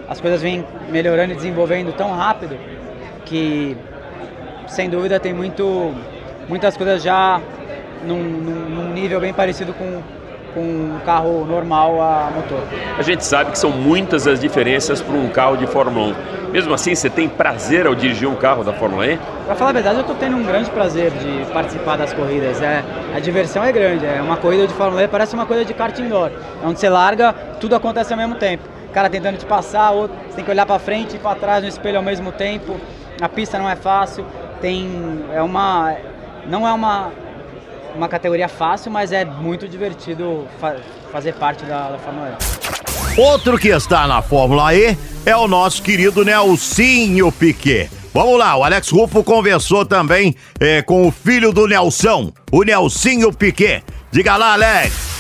as 0.08 0.20
coisas 0.20 0.40
vêm 0.40 0.64
melhorando 0.90 1.32
e 1.32 1.36
desenvolvendo 1.36 1.92
tão 1.92 2.12
rápido 2.12 2.58
que 3.24 3.76
sem 4.68 4.88
dúvida 4.88 5.20
tem 5.20 5.32
muito, 5.32 5.92
muitas 6.48 6.76
coisas 6.76 7.02
já 7.02 7.40
num, 8.06 8.22
num, 8.22 8.68
num 8.68 8.92
nível 8.92 9.20
bem 9.20 9.32
parecido 9.32 9.72
com, 9.72 10.02
com 10.52 10.60
um 10.60 11.00
carro 11.04 11.44
normal 11.44 12.00
a 12.00 12.30
motor. 12.34 12.60
A 12.98 13.02
gente 13.02 13.24
sabe 13.24 13.52
que 13.52 13.58
são 13.58 13.70
muitas 13.70 14.26
as 14.26 14.40
diferenças 14.40 15.00
para 15.00 15.14
um 15.14 15.28
carro 15.28 15.56
de 15.56 15.66
Fórmula 15.66 16.14
1. 16.50 16.52
Mesmo 16.52 16.72
assim, 16.72 16.94
você 16.94 17.10
tem 17.10 17.28
prazer 17.28 17.86
ao 17.86 17.94
dirigir 17.94 18.28
um 18.28 18.36
carro 18.36 18.62
da 18.62 18.72
Fórmula 18.72 19.06
E? 19.06 19.18
Para 19.46 19.54
falar 19.56 19.70
a 19.70 19.72
verdade, 19.72 19.96
eu 19.96 20.00
estou 20.02 20.16
tendo 20.16 20.36
um 20.36 20.44
grande 20.44 20.70
prazer 20.70 21.10
de 21.10 21.52
participar 21.52 21.96
das 21.96 22.12
corridas. 22.12 22.62
É, 22.62 22.82
a 23.14 23.18
diversão 23.18 23.64
é 23.64 23.72
grande. 23.72 24.06
É 24.06 24.22
uma 24.22 24.36
corrida 24.36 24.66
de 24.66 24.72
Fórmula 24.74 25.02
E 25.02 25.08
parece 25.08 25.34
uma 25.34 25.46
coisa 25.46 25.64
de 25.64 25.74
kart 25.74 25.98
indoor, 25.98 26.30
é 26.62 26.66
onde 26.66 26.78
você 26.78 26.88
larga, 26.88 27.34
tudo 27.60 27.74
acontece 27.74 28.12
ao 28.12 28.18
mesmo 28.18 28.36
tempo. 28.36 28.62
O 28.88 28.92
cara 28.94 29.10
tentando 29.10 29.36
te 29.36 29.44
passar, 29.44 29.90
outro, 29.90 30.16
você 30.28 30.36
tem 30.36 30.44
que 30.44 30.50
olhar 30.50 30.64
para 30.64 30.78
frente 30.78 31.16
e 31.16 31.18
para 31.18 31.34
trás 31.34 31.62
no 31.62 31.68
espelho 31.68 31.96
ao 31.96 32.02
mesmo 32.02 32.30
tempo. 32.30 32.76
A 33.20 33.28
pista 33.28 33.58
não 33.58 33.68
é 33.68 33.74
fácil 33.74 34.24
tem 34.60 35.24
é 35.32 35.42
uma 35.42 35.94
não 36.46 36.66
é 36.66 36.72
uma 36.72 37.12
uma 37.94 38.08
categoria 38.08 38.48
fácil, 38.48 38.90
mas 38.90 39.12
é 39.12 39.24
muito 39.24 39.68
divertido 39.68 40.46
fa 40.60 40.76
fazer 41.12 41.34
parte 41.34 41.64
da, 41.64 41.90
da 41.90 41.98
Fórmula 41.98 42.36
E. 42.36 43.20
Outro 43.20 43.56
que 43.56 43.68
está 43.68 44.06
na 44.08 44.20
Fórmula 44.20 44.74
E 44.74 44.98
é 45.24 45.36
o 45.36 45.46
nosso 45.46 45.80
querido 45.80 46.24
Nelsinho 46.24 47.30
Piquet. 47.30 47.88
Vamos 48.12 48.38
lá, 48.38 48.56
o 48.56 48.64
Alex 48.64 48.90
Rufo 48.90 49.22
conversou 49.22 49.84
também 49.84 50.34
é, 50.60 50.82
com 50.82 51.06
o 51.06 51.10
filho 51.10 51.52
do 51.52 51.66
Nelson, 51.66 52.32
o 52.50 52.62
Nelsinho 52.62 53.32
Piquet. 53.32 53.82
Diga 54.10 54.36
lá, 54.36 54.52
Alex. 54.52 55.14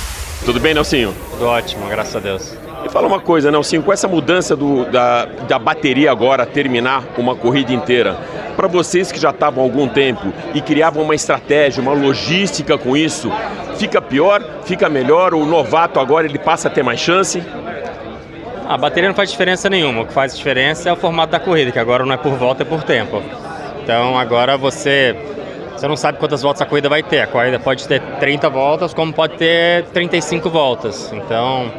Tudo 0.44 0.60
bem, 0.60 0.74
Nelsinho? 0.74 1.14
Tudo 1.30 1.46
ótimo, 1.46 1.88
graças 1.88 2.14
a 2.14 2.20
Deus. 2.20 2.56
E 2.84 2.88
fala 2.88 3.06
uma 3.06 3.18
coisa, 3.18 3.50
Nelsinho, 3.50 3.82
com 3.82 3.92
essa 3.92 4.06
mudança 4.06 4.54
do, 4.54 4.84
da, 4.90 5.24
da 5.24 5.58
bateria 5.58 6.10
agora 6.10 6.44
terminar 6.44 7.02
uma 7.16 7.34
corrida 7.34 7.72
inteira, 7.72 8.18
para 8.54 8.68
vocês 8.68 9.12
que 9.12 9.20
já 9.20 9.30
estavam 9.30 9.62
há 9.62 9.66
algum 9.66 9.88
tempo 9.88 10.32
e 10.54 10.60
criavam 10.60 11.02
uma 11.02 11.14
estratégia, 11.14 11.82
uma 11.82 11.92
logística 11.92 12.78
com 12.78 12.96
isso, 12.96 13.30
fica 13.76 14.00
pior, 14.00 14.42
fica 14.64 14.88
melhor? 14.88 15.34
O 15.34 15.44
novato 15.44 16.00
agora 16.00 16.26
ele 16.26 16.38
passa 16.38 16.68
a 16.68 16.70
ter 16.70 16.82
mais 16.82 17.00
chance? 17.00 17.42
A 18.66 18.78
bateria 18.78 19.08
não 19.08 19.16
faz 19.16 19.30
diferença 19.30 19.68
nenhuma. 19.68 20.02
O 20.02 20.06
que 20.06 20.12
faz 20.12 20.36
diferença 20.36 20.88
é 20.88 20.92
o 20.92 20.96
formato 20.96 21.32
da 21.32 21.40
corrida, 21.40 21.70
que 21.70 21.78
agora 21.78 22.04
não 22.04 22.14
é 22.14 22.16
por 22.16 22.32
volta, 22.32 22.62
é 22.62 22.66
por 22.66 22.82
tempo. 22.82 23.22
Então 23.82 24.18
agora 24.18 24.56
você 24.56 25.14
você 25.76 25.88
não 25.88 25.96
sabe 25.96 26.18
quantas 26.18 26.40
voltas 26.40 26.62
a 26.62 26.66
corrida 26.66 26.88
vai 26.88 27.02
ter. 27.02 27.20
A 27.20 27.26
corrida 27.26 27.58
pode 27.58 27.86
ter 27.86 28.00
30 28.20 28.48
voltas, 28.48 28.94
como 28.94 29.12
pode 29.12 29.36
ter 29.36 29.84
35 29.86 30.48
voltas. 30.48 31.12
Então, 31.12 31.70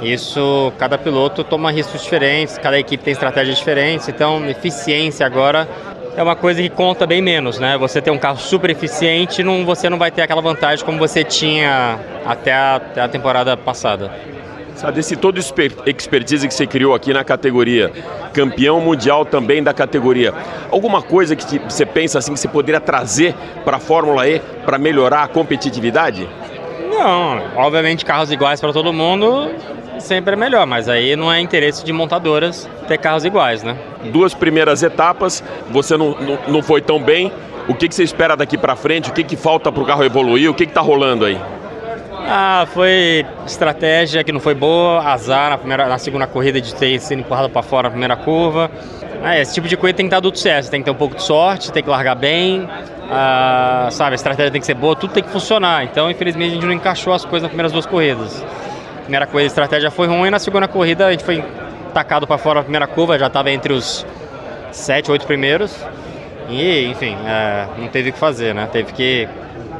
isso, 0.00 0.72
cada 0.78 0.96
piloto 0.96 1.42
toma 1.42 1.70
riscos 1.70 2.02
diferentes, 2.02 2.56
cada 2.58 2.78
equipe 2.78 3.02
tem 3.02 3.12
estratégias 3.12 3.58
diferentes. 3.58 4.08
Então, 4.08 4.48
eficiência 4.48 5.26
agora 5.26 5.68
é 6.16 6.22
uma 6.22 6.36
coisa 6.36 6.62
que 6.62 6.68
conta 6.68 7.06
bem 7.06 7.20
menos, 7.20 7.58
né? 7.58 7.76
Você 7.78 8.00
ter 8.00 8.10
um 8.10 8.18
carro 8.18 8.38
super 8.38 8.70
eficiente, 8.70 9.42
não, 9.42 9.64
você 9.64 9.90
não 9.90 9.98
vai 9.98 10.10
ter 10.10 10.22
aquela 10.22 10.40
vantagem 10.40 10.84
como 10.84 10.98
você 10.98 11.24
tinha 11.24 11.98
até 12.24 12.52
a, 12.52 12.76
até 12.76 13.00
a 13.00 13.08
temporada 13.08 13.56
passada. 13.56 14.10
Sabe, 14.76 15.00
esse 15.00 15.14
todo 15.14 15.38
expertise 15.86 16.48
que 16.48 16.54
você 16.54 16.66
criou 16.66 16.94
aqui 16.94 17.12
na 17.12 17.22
categoria, 17.22 17.92
campeão 18.32 18.80
mundial 18.80 19.24
também 19.24 19.62
da 19.62 19.72
categoria, 19.72 20.34
alguma 20.70 21.00
coisa 21.00 21.36
que 21.36 21.60
você 21.60 21.86
pensa 21.86 22.18
assim 22.18 22.34
que 22.34 22.40
você 22.40 22.48
poderia 22.48 22.80
trazer 22.80 23.34
para 23.64 23.76
a 23.76 23.80
Fórmula 23.80 24.28
E 24.28 24.40
para 24.64 24.76
melhorar 24.76 25.22
a 25.22 25.28
competitividade? 25.28 26.28
Não, 26.90 27.40
obviamente 27.56 28.04
carros 28.04 28.32
iguais 28.32 28.60
para 28.60 28.72
todo 28.72 28.92
mundo 28.92 29.48
sempre 29.98 30.34
é 30.34 30.36
melhor, 30.36 30.66
mas 30.66 30.88
aí 30.88 31.16
não 31.16 31.32
é 31.32 31.40
interesse 31.40 31.84
de 31.84 31.92
montadoras 31.92 32.68
ter 32.86 32.98
carros 32.98 33.24
iguais, 33.24 33.62
né? 33.62 33.76
Duas 34.12 34.34
primeiras 34.34 34.82
etapas, 34.82 35.42
você 35.70 35.96
não, 35.96 36.10
não, 36.20 36.38
não 36.48 36.62
foi 36.62 36.80
tão 36.80 37.02
bem. 37.02 37.32
O 37.66 37.74
que, 37.74 37.88
que 37.88 37.94
você 37.94 38.02
espera 38.02 38.36
daqui 38.36 38.58
para 38.58 38.76
frente? 38.76 39.10
O 39.10 39.12
que, 39.12 39.24
que 39.24 39.36
falta 39.36 39.72
para 39.72 39.82
o 39.82 39.86
carro 39.86 40.04
evoluir? 40.04 40.50
O 40.50 40.54
que 40.54 40.64
está 40.64 40.80
rolando 40.80 41.24
aí? 41.24 41.38
Ah, 42.26 42.66
foi 42.72 43.24
estratégia 43.46 44.22
que 44.24 44.32
não 44.32 44.40
foi 44.40 44.54
boa, 44.54 45.00
azar 45.02 45.50
na, 45.50 45.58
primeira, 45.58 45.86
na 45.86 45.98
segunda 45.98 46.26
corrida 46.26 46.60
de 46.60 46.74
ter 46.74 46.98
sido 47.00 47.20
empurrado 47.20 47.50
para 47.50 47.62
fora 47.62 47.84
na 47.84 47.90
primeira 47.90 48.16
curva. 48.16 48.70
Ah, 49.22 49.38
esse 49.38 49.54
tipo 49.54 49.68
de 49.68 49.76
coisa 49.76 49.94
tem 49.94 50.06
que 50.06 50.14
estar 50.14 50.22
tudo 50.22 50.38
certo, 50.38 50.70
tem 50.70 50.80
que 50.80 50.84
ter 50.84 50.90
um 50.90 50.96
pouco 50.96 51.16
de 51.16 51.22
sorte, 51.22 51.72
tem 51.72 51.82
que 51.82 51.88
largar 51.88 52.14
bem, 52.14 52.68
ah, 53.10 53.88
sabe, 53.90 54.12
a 54.12 54.14
estratégia 54.14 54.50
tem 54.50 54.60
que 54.60 54.66
ser 54.66 54.74
boa, 54.74 54.94
tudo 54.94 55.12
tem 55.12 55.22
que 55.22 55.30
funcionar. 55.30 55.84
Então, 55.84 56.10
infelizmente, 56.10 56.50
a 56.50 56.54
gente 56.54 56.66
não 56.66 56.72
encaixou 56.72 57.12
as 57.12 57.24
coisas 57.24 57.42
nas 57.42 57.48
primeiras 57.48 57.72
duas 57.72 57.86
corridas 57.86 58.44
primeira 59.04 59.26
corrida 59.26 59.46
a 59.46 59.46
estratégia 59.46 59.90
foi 59.90 60.08
ruim, 60.08 60.30
na 60.30 60.38
segunda 60.38 60.66
corrida 60.66 61.06
a 61.06 61.10
gente 61.12 61.24
foi 61.24 61.44
tacado 61.92 62.26
para 62.26 62.36
fora 62.36 62.60
na 62.60 62.64
primeira 62.64 62.86
curva, 62.86 63.18
já 63.18 63.28
estava 63.28 63.50
entre 63.50 63.72
os 63.72 64.04
sete, 64.72 65.10
oito 65.10 65.26
primeiros. 65.26 65.74
E, 66.48 66.86
enfim, 66.86 67.16
é, 67.26 67.66
não 67.78 67.88
teve 67.88 68.10
o 68.10 68.12
que 68.12 68.18
fazer, 68.18 68.54
né? 68.54 68.68
Teve 68.70 68.92
que 68.92 69.28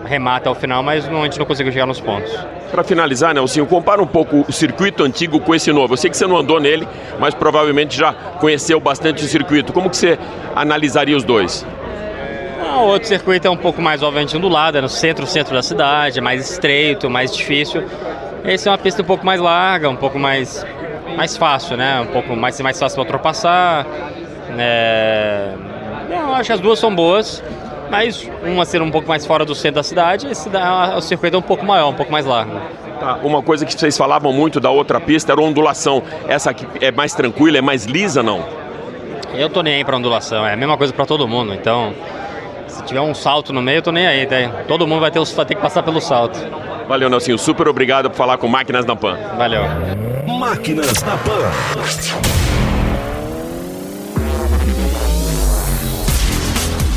remar 0.05 0.37
até 0.37 0.49
o 0.49 0.55
final, 0.55 0.83
mas 0.83 1.09
não, 1.09 1.23
a 1.23 1.25
gente 1.25 1.39
não 1.39 1.47
conseguiu 1.47 1.73
chegar 1.73 1.87
nos 1.87 2.01
pontos. 2.01 2.33
Para 2.71 2.83
finalizar, 2.83 3.35
Nelson, 3.35 3.67
compara 3.67 4.03
um 4.03 4.07
pouco 4.07 4.45
o 4.49 4.53
circuito 4.53 5.03
antigo 5.03 5.39
com 5.41 5.55
esse 5.55 5.73
novo. 5.73 5.95
Eu 5.95 5.97
sei 5.97 6.11
que 6.11 6.17
você 6.17 6.27
não 6.27 6.37
andou 6.37 6.59
nele, 6.59 6.89
mas 7.19 7.35
provavelmente 7.35 7.97
já 7.97 8.13
conheceu 8.13 8.81
bastante 8.81 9.25
o 9.25 9.29
circuito. 9.29 9.73
Como 9.73 9.91
que 9.91 9.97
você 9.97 10.19
analisaria 10.55 11.17
os 11.17 11.25
dois? 11.25 11.67
Ah, 12.61 12.81
o 12.81 12.87
outro 12.87 13.07
circuito 13.07 13.47
é 13.47 13.51
um 13.51 13.57
pouco 13.57 13.81
mais, 13.81 14.03
obviamente, 14.03 14.37
ondulado, 14.37 14.79
é 14.79 14.81
no 14.81 14.89
centro, 14.89 15.27
centro 15.27 15.55
da 15.55 15.63
cidade, 15.63 16.19
é 16.19 16.23
mais 16.23 16.51
estreito, 16.51 17.09
mais 17.09 17.35
difícil. 17.35 17.85
Esse 18.45 18.69
é 18.69 18.71
uma 18.71 18.79
pista 18.79 19.01
um 19.01 19.07
pouco 19.07 19.25
mais 19.25 19.41
larga, 19.41 19.89
um 19.89 19.97
pouco 19.97 20.19
mais, 20.19 20.65
mais 21.17 21.35
fácil, 21.37 21.79
né? 21.79 22.01
Um 22.01 22.07
pouco 22.07 22.37
mais, 22.37 22.61
mais 22.61 22.79
fácil 22.79 22.97
para 22.97 23.03
ultrapassar. 23.05 23.87
É... 24.59 25.55
Eu 26.11 26.35
acho 26.35 26.49
que 26.49 26.53
as 26.53 26.61
duas 26.61 26.79
são 26.79 26.95
boas, 26.95 27.43
mas 27.91 28.31
uma 28.45 28.67
ser 28.67 28.83
um 28.83 28.91
pouco 28.91 29.09
mais 29.09 29.25
fora 29.25 29.47
do 29.47 29.55
centro 29.55 29.77
da 29.77 29.83
cidade, 29.83 30.27
esse 30.31 30.51
o 30.97 31.01
circuito 31.01 31.37
é 31.37 31.39
um 31.39 31.43
pouco 31.43 31.65
maior, 31.65 31.89
um 31.89 31.95
pouco 31.95 32.13
mais 32.13 32.27
largo. 32.27 32.61
Tá, 33.01 33.19
uma 33.23 33.43
coisa 33.43 33.65
que 33.65 33.73
vocês 33.73 33.97
falavam 33.97 34.33
muito 34.33 34.61
da 34.61 34.71
outra 34.71 35.01
pista 35.01 35.33
era 35.33 35.41
ondulação. 35.41 36.03
Essa 36.29 36.51
aqui 36.51 36.67
é 36.81 36.93
mais 36.93 37.15
tranquila, 37.15 37.59
é 37.59 37.63
mais 37.63 37.87
lisa, 37.87 38.23
não? 38.23 38.45
Eu 39.33 39.49
tô 39.49 39.63
nem 39.63 39.77
aí 39.77 39.85
para 39.85 39.97
ondulação, 39.97 40.47
é 40.47 40.53
a 40.53 40.57
mesma 40.57 40.77
coisa 40.77 40.93
para 40.93 41.07
todo 41.07 41.27
mundo. 41.27 41.55
Então, 41.55 41.95
se 42.69 42.85
tiver 42.85 43.01
um 43.01 43.15
salto 43.15 43.53
no 43.53 43.63
meio, 43.63 43.79
eu 43.79 43.83
tô 43.83 43.91
nem 43.91 44.07
aí. 44.07 44.27
Tá? 44.27 44.37
Todo 44.69 44.87
mundo 44.87 45.01
vai 45.01 45.11
ter, 45.11 45.25
vai 45.25 45.47
ter 45.47 45.55
que 45.55 45.63
passar 45.63 45.83
pelo 45.83 46.01
salto. 46.01 46.39
Valeu, 46.89 47.09
Nelsinho. 47.09 47.39
Super 47.39 47.69
obrigado 47.69 48.11
por 48.11 48.17
falar 48.17 48.37
com 48.39 48.49
Máquinas 48.49 48.85
na 48.85 48.97
Pan. 48.97 49.17
Valeu. 49.37 49.63
Máquinas 50.27 51.03
na 51.03 51.17
Pan. 51.19 52.64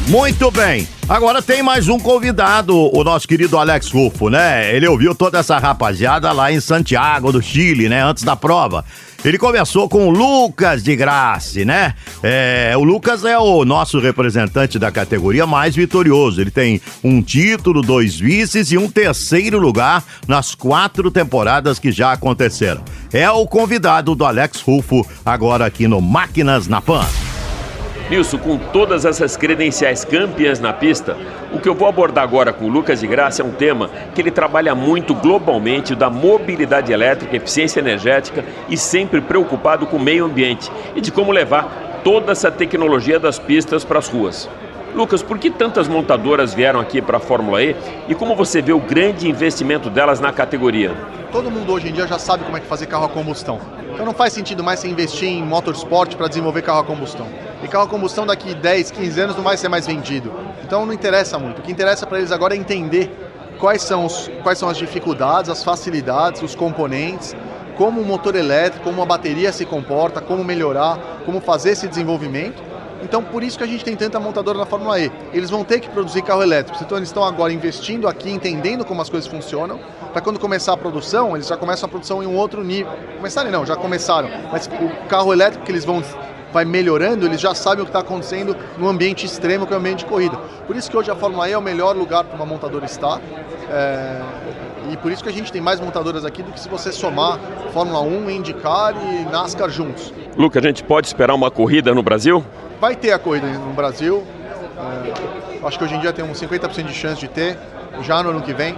Muito 0.08 0.50
bem. 0.50 0.88
Agora 1.10 1.42
tem 1.42 1.62
mais 1.62 1.90
um 1.90 2.00
convidado, 2.00 2.74
o 2.96 3.04
nosso 3.04 3.28
querido 3.28 3.58
Alex 3.58 3.92
Rufo, 3.92 4.30
né? 4.30 4.74
Ele 4.74 4.88
ouviu 4.88 5.14
toda 5.14 5.40
essa 5.40 5.58
rapaziada 5.58 6.32
lá 6.32 6.50
em 6.50 6.62
Santiago 6.62 7.30
do 7.30 7.42
Chile, 7.42 7.90
né? 7.90 8.04
Antes 8.04 8.24
da 8.24 8.34
prova. 8.34 8.86
Ele 9.26 9.38
conversou 9.38 9.90
com 9.90 10.08
o 10.08 10.10
Lucas 10.10 10.82
de 10.82 10.96
Graça, 10.96 11.66
né? 11.66 11.94
É, 12.24 12.74
o 12.78 12.86
Lucas 12.86 13.26
é 13.26 13.38
o 13.38 13.66
nosso 13.66 14.00
representante 14.00 14.80
da 14.80 14.92
categoria 14.92 15.46
mais 15.46 15.76
vitorioso. 15.76 16.40
Ele 16.40 16.52
tem 16.52 16.82
um 17.04 17.22
título, 17.22 17.82
dois 17.82 18.18
vices 18.18 18.72
e 18.72 18.78
um 18.78 18.90
terceiro 18.90 19.60
lugar 19.60 20.06
nas 20.26 20.56
quatro 20.56 21.12
temporadas 21.12 21.80
que 21.80 21.92
já 21.92 22.14
aconteceram. 22.14 22.82
É 23.12 23.30
o 23.30 23.46
convidado 23.46 24.16
do 24.16 24.24
Alex 24.24 24.62
Rufo 24.62 25.06
agora 25.26 25.66
aqui 25.66 25.86
no 25.86 26.00
Máquinas 26.00 26.66
na 26.66 26.80
Pan. 26.80 27.06
Nilson, 28.10 28.38
com 28.38 28.58
todas 28.58 29.04
essas 29.04 29.36
credenciais 29.36 30.06
campeãs 30.06 30.62
na 30.62 30.72
pista, 30.72 31.18
o 31.52 31.60
que 31.60 31.68
eu 31.68 31.76
vou 31.76 31.90
abordar 31.90 32.24
agora 32.24 32.54
com 32.54 32.64
o 32.64 32.70
Lucas 32.70 33.02
de 33.02 33.08
Graça 33.08 33.42
é 33.42 33.46
um 33.46 33.52
tema 33.52 33.90
que 34.16 34.22
ele 34.22 34.32
trabalha 34.32 34.74
muito 34.74 35.14
globalmente 35.14 35.94
da 35.94 36.10
mobilidade 36.10 36.94
elétrica, 36.94 37.36
eficiência 37.36 37.82
energética 37.82 38.46
e 38.70 38.78
sempre 38.78 39.20
preocupado 39.20 39.86
com 39.86 39.98
o 39.98 40.02
meio 40.02 40.24
ambiente 40.24 40.72
e 40.96 41.02
de 41.02 41.12
como 41.12 41.34
levar 41.34 42.00
toda 42.02 42.32
essa 42.32 42.50
tecnologia 42.50 43.20
das 43.20 43.38
pistas 43.40 43.84
para 43.84 44.00
as 44.00 44.08
ruas. 44.08 44.50
Lucas, 44.96 45.22
por 45.22 45.38
que 45.38 45.50
tantas 45.50 45.90
montadoras 45.90 46.54
vieram 46.54 46.80
aqui 46.80 47.02
para 47.02 47.18
a 47.18 47.20
Fórmula 47.20 47.62
E 47.62 47.76
e 48.08 48.16
como 48.16 48.38
você 48.38 48.62
vê 48.62 48.72
o 48.72 48.80
grande 48.80 49.30
investimento 49.30 49.90
delas 49.90 50.22
na 50.22 50.32
categoria? 50.32 50.96
Todo 51.30 51.52
mundo 51.52 51.74
hoje 51.74 51.90
em 51.90 51.92
dia 51.92 52.08
já 52.08 52.18
sabe 52.18 52.46
como 52.46 52.56
é 52.56 52.62
que 52.62 52.68
fazer 52.68 52.86
carro 52.86 53.04
a 53.04 53.10
combustão. 53.10 53.60
Então 53.94 54.06
não 54.06 54.14
faz 54.14 54.32
sentido 54.32 54.64
mais 54.64 54.80
você 54.80 54.88
investir 54.88 55.28
em 55.28 55.44
motorsport 55.44 56.16
para 56.16 56.30
desenvolver 56.30 56.62
carro 56.62 56.80
a 56.80 56.84
combustão. 56.86 57.28
E 57.68 57.70
carro 57.70 57.84
a 57.84 57.88
combustão 57.88 58.26
daqui 58.26 58.56
10, 58.56 58.92
15 58.92 59.20
anos 59.20 59.36
não 59.36 59.44
vai 59.44 59.58
ser 59.58 59.68
mais 59.68 59.86
vendido. 59.86 60.32
Então 60.64 60.86
não 60.86 60.94
interessa 60.94 61.38
muito. 61.38 61.60
O 61.60 61.62
que 61.62 61.70
interessa 61.70 62.08
para 62.08 62.18
eles 62.18 62.32
agora 62.32 62.56
é 62.56 62.58
entender 62.58 63.12
quais 63.60 63.82
são, 63.82 64.06
os, 64.06 64.32
quais 64.42 64.58
são 64.58 64.70
as 64.70 64.78
dificuldades, 64.78 65.50
as 65.50 65.66
facilidades, 65.66 66.42
os 66.42 66.56
componentes, 66.56 67.36
como 67.76 68.00
o 68.00 68.06
motor 68.06 68.38
elétrico, 68.38 68.86
como 68.86 69.02
a 69.02 69.06
bateria 69.06 69.52
se 69.52 69.66
comporta, 69.66 70.22
como 70.22 70.46
melhorar, 70.46 70.98
como 71.26 71.42
fazer 71.42 71.72
esse 71.72 71.90
desenvolvimento 71.90 72.64
então, 73.04 73.24
por 73.24 73.44
isso 73.44 73.58
que 73.58 73.64
a 73.64 73.68
gente 73.68 73.86
tem 73.86 73.96
tanta 73.96 74.20
montadora 74.20 74.58
na 74.58 74.66
Fórmula 74.66 75.00
E. 75.00 75.12
Eles 75.32 75.50
vão 75.50 75.64
ter 75.64 75.80
que 75.80 75.90
produzir 75.90 76.22
carro 76.24 76.42
elétrico. 76.42 76.84
Então, 76.84 76.98
eles 76.98 77.10
estão 77.10 77.24
agora 77.24 77.54
investindo 77.54 78.08
aqui, 78.08 78.30
entendendo 78.30 78.84
como 78.84 79.02
as 79.02 79.10
coisas 79.10 79.30
funcionam, 79.30 79.80
para 80.12 80.22
quando 80.22 80.40
começar 80.40 80.74
a 80.74 80.78
produção, 80.78 81.36
eles 81.36 81.48
já 81.48 81.56
começam 81.56 81.88
a 81.88 81.90
produção 81.90 82.24
em 82.24 82.26
um 82.28 82.36
outro 82.36 82.64
nível. 82.64 82.92
Começarem 83.18 83.52
não, 83.52 83.66
já 83.66 83.76
começaram. 83.76 84.30
Mas 84.52 84.68
o 84.68 85.08
carro 85.08 85.32
elétrico 85.32 85.64
que 85.64 85.72
eles 85.72 85.86
vão 85.86 86.04
vai 86.52 86.66
melhorando, 86.66 87.26
eles 87.26 87.40
já 87.40 87.54
sabem 87.54 87.82
o 87.82 87.86
que 87.86 87.90
está 87.90 88.00
acontecendo 88.00 88.56
no 88.78 88.88
ambiente 88.88 89.26
extremo, 89.26 89.66
que 89.66 89.74
é 89.74 89.76
o 89.76 89.80
ambiente 89.80 90.00
de 90.00 90.06
corrida. 90.06 90.38
Por 90.66 90.76
isso 90.76 90.90
que 90.90 90.98
hoje 90.98 91.12
a 91.12 91.16
Fórmula 91.16 91.48
E 91.50 91.54
é 91.54 91.58
o 91.58 91.62
melhor 91.62 91.96
lugar 91.96 92.24
para 92.24 92.36
uma 92.36 92.46
montadora 92.46 92.86
estar. 92.86 93.20
É... 93.70 94.22
E 94.92 94.98
por 94.98 95.12
isso 95.12 95.22
que 95.22 95.30
a 95.30 95.34
gente 95.34 95.52
tem 95.52 95.62
mais 95.62 95.80
montadoras 95.80 96.24
aqui 96.24 96.42
do 96.42 96.52
que 96.52 96.60
se 96.60 96.70
você 96.70 96.92
somar 96.92 97.38
Fórmula 97.74 98.00
1, 98.02 98.30
IndyCar 98.30 98.96
e 98.96 99.26
NASCAR 99.26 99.70
juntos. 99.70 100.14
Luca, 100.38 100.60
a 100.60 100.62
gente 100.62 100.84
pode 100.84 101.08
esperar 101.08 101.36
uma 101.36 101.52
corrida 101.52 101.94
no 101.94 102.02
Brasil? 102.02 102.44
Vai 102.80 102.96
ter 102.96 103.12
a 103.12 103.20
corrida 103.20 103.48
no 103.48 103.74
Brasil. 103.74 104.24
É, 104.78 105.66
acho 105.68 105.78
que 105.78 105.84
hoje 105.84 105.96
em 105.96 106.00
dia 106.00 106.14
tem 106.14 106.24
uns 106.24 106.40
50% 106.40 106.86
de 106.86 106.94
chance 106.94 107.20
de 107.20 107.28
ter, 107.28 107.58
já 108.02 108.24
no 108.24 108.30
ano 108.30 108.42
que 108.42 108.54
vem. 108.54 108.76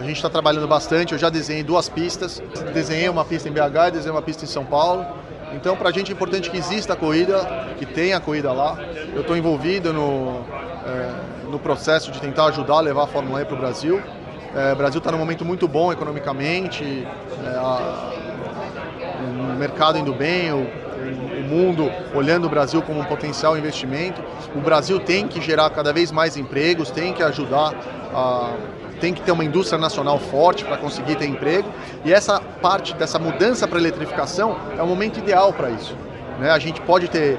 A 0.00 0.02
gente 0.02 0.16
está 0.16 0.28
trabalhando 0.28 0.66
bastante. 0.66 1.12
Eu 1.12 1.18
já 1.18 1.30
desenhei 1.30 1.62
duas 1.62 1.88
pistas. 1.88 2.42
Desenhei 2.72 3.08
uma 3.08 3.24
pista 3.24 3.48
em 3.48 3.52
BH 3.52 3.88
e 3.88 3.90
desenhei 3.92 4.10
uma 4.10 4.22
pista 4.22 4.44
em 4.44 4.48
São 4.48 4.64
Paulo. 4.64 5.06
Então, 5.54 5.76
para 5.76 5.88
a 5.88 5.92
gente 5.92 6.10
é 6.10 6.14
importante 6.14 6.50
que 6.50 6.56
exista 6.56 6.92
a 6.92 6.96
corrida, 6.96 7.68
que 7.78 7.86
tenha 7.86 8.16
a 8.16 8.20
corrida 8.20 8.52
lá. 8.52 8.76
Eu 9.14 9.20
estou 9.20 9.36
envolvido 9.36 9.92
no, 9.92 10.44
é, 10.86 11.50
no 11.50 11.58
processo 11.58 12.10
de 12.10 12.20
tentar 12.20 12.46
ajudar 12.46 12.74
a 12.74 12.80
levar 12.80 13.04
a 13.04 13.06
Fórmula 13.06 13.42
E 13.42 13.44
para 13.44 13.54
o 13.54 13.58
Brasil. 13.58 14.02
É, 14.54 14.72
o 14.72 14.76
Brasil 14.76 14.98
está 14.98 15.10
num 15.10 15.18
momento 15.18 15.44
muito 15.44 15.66
bom 15.66 15.92
economicamente, 15.92 17.06
é, 17.44 17.48
a, 17.56 18.12
o 19.20 19.56
mercado 19.56 19.98
indo 19.98 20.12
bem, 20.12 20.52
o 20.52 20.84
o 21.04 21.42
mundo 21.42 21.90
olhando 22.14 22.46
o 22.46 22.48
Brasil 22.48 22.80
como 22.82 23.00
um 23.00 23.04
potencial 23.04 23.56
investimento. 23.58 24.22
O 24.54 24.60
Brasil 24.60 24.98
tem 24.98 25.28
que 25.28 25.40
gerar 25.40 25.68
cada 25.70 25.92
vez 25.92 26.10
mais 26.10 26.36
empregos, 26.36 26.90
tem 26.90 27.12
que 27.12 27.22
ajudar 27.22 27.74
a 28.14 28.52
tem 29.04 29.12
que 29.12 29.20
ter 29.20 29.32
uma 29.32 29.44
indústria 29.44 29.78
nacional 29.78 30.18
forte 30.18 30.64
para 30.64 30.78
conseguir 30.78 31.16
ter 31.16 31.26
emprego. 31.26 31.68
E 32.06 32.12
essa 32.12 32.40
parte 32.40 32.94
dessa 32.94 33.18
mudança 33.18 33.68
para 33.68 33.78
eletrificação 33.78 34.56
é 34.78 34.82
o 34.82 34.86
momento 34.86 35.18
ideal 35.18 35.52
para 35.52 35.68
isso. 35.68 35.94
Né? 36.38 36.50
A 36.50 36.58
gente 36.58 36.80
pode 36.80 37.08
ter 37.08 37.38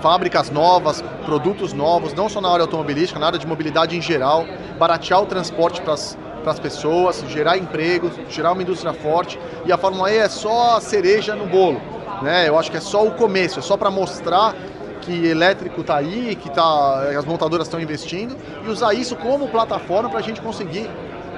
fábricas 0.00 0.48
novas, 0.48 1.04
produtos 1.26 1.74
novos, 1.74 2.14
não 2.14 2.26
só 2.26 2.40
na 2.40 2.50
área 2.50 2.62
automobilística, 2.62 3.20
na 3.20 3.26
área 3.26 3.38
de 3.38 3.46
mobilidade 3.46 3.98
em 3.98 4.00
geral, 4.00 4.46
baratear 4.78 5.20
o 5.20 5.26
transporte 5.26 5.82
para 5.82 5.92
as 5.92 6.58
pessoas, 6.58 7.22
gerar 7.28 7.58
empregos, 7.58 8.12
gerar 8.30 8.52
uma 8.52 8.62
indústria 8.62 8.94
forte. 8.94 9.38
E 9.66 9.72
a 9.72 9.76
Fórmula 9.76 10.10
E 10.10 10.16
é 10.16 10.28
só 10.30 10.78
a 10.78 10.80
cereja 10.80 11.36
no 11.36 11.44
bolo. 11.44 11.82
Né? 12.22 12.48
Eu 12.48 12.58
acho 12.58 12.70
que 12.70 12.78
é 12.78 12.80
só 12.80 13.06
o 13.06 13.10
começo, 13.10 13.58
é 13.58 13.62
só 13.62 13.76
para 13.76 13.90
mostrar 13.90 14.54
que 14.98 15.26
elétrico 15.26 15.80
está 15.80 15.96
aí, 15.96 16.36
que 16.36 16.50
tá, 16.50 17.02
as 17.16 17.24
montadoras 17.24 17.66
estão 17.66 17.80
investindo 17.80 18.36
e 18.64 18.68
usar 18.68 18.94
isso 18.94 19.16
como 19.16 19.48
plataforma 19.48 20.08
para 20.08 20.18
a 20.18 20.22
gente 20.22 20.40
conseguir 20.40 20.88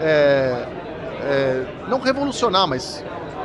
é, 0.00 0.66
é, 1.22 1.64
não 1.88 2.00
revolucionar, 2.00 2.66
mas 2.66 3.04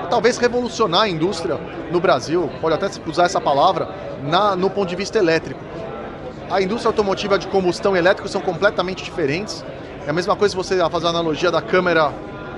talvez 0.09 0.37
revolucionar 0.37 1.01
a 1.01 1.09
indústria 1.09 1.59
no 1.91 1.99
Brasil, 1.99 2.49
pode 2.61 2.75
até 2.75 2.89
usar 3.07 3.25
essa 3.25 3.41
palavra, 3.41 3.89
na, 4.23 4.55
no 4.55 4.69
ponto 4.69 4.89
de 4.89 4.95
vista 4.95 5.17
elétrico. 5.17 5.59
A 6.49 6.61
indústria 6.61 6.89
automotiva 6.89 7.37
de 7.37 7.47
combustão 7.47 7.95
elétrica 7.95 8.29
são 8.29 8.41
completamente 8.41 9.03
diferentes. 9.03 9.65
É 10.05 10.09
a 10.09 10.13
mesma 10.13 10.35
coisa 10.35 10.51
se 10.51 10.55
você 10.55 10.89
fazer 10.89 11.07
a 11.07 11.09
analogia 11.09 11.51
da 11.51 11.61
câmera 11.61 12.13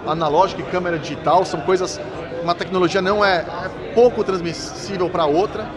analógica 0.05 0.61
e 0.61 0.65
câmera 0.65 0.99
digital, 0.99 1.45
são 1.45 1.61
coisas 1.61 1.99
uma 2.47 2.55
tecnologia 2.55 3.01
não 3.01 3.25
é, 3.25 3.39
é 3.39 3.93
pouco 3.93 4.23
transmissível 4.23 5.09
para 5.09 5.25
outra. 5.25 5.69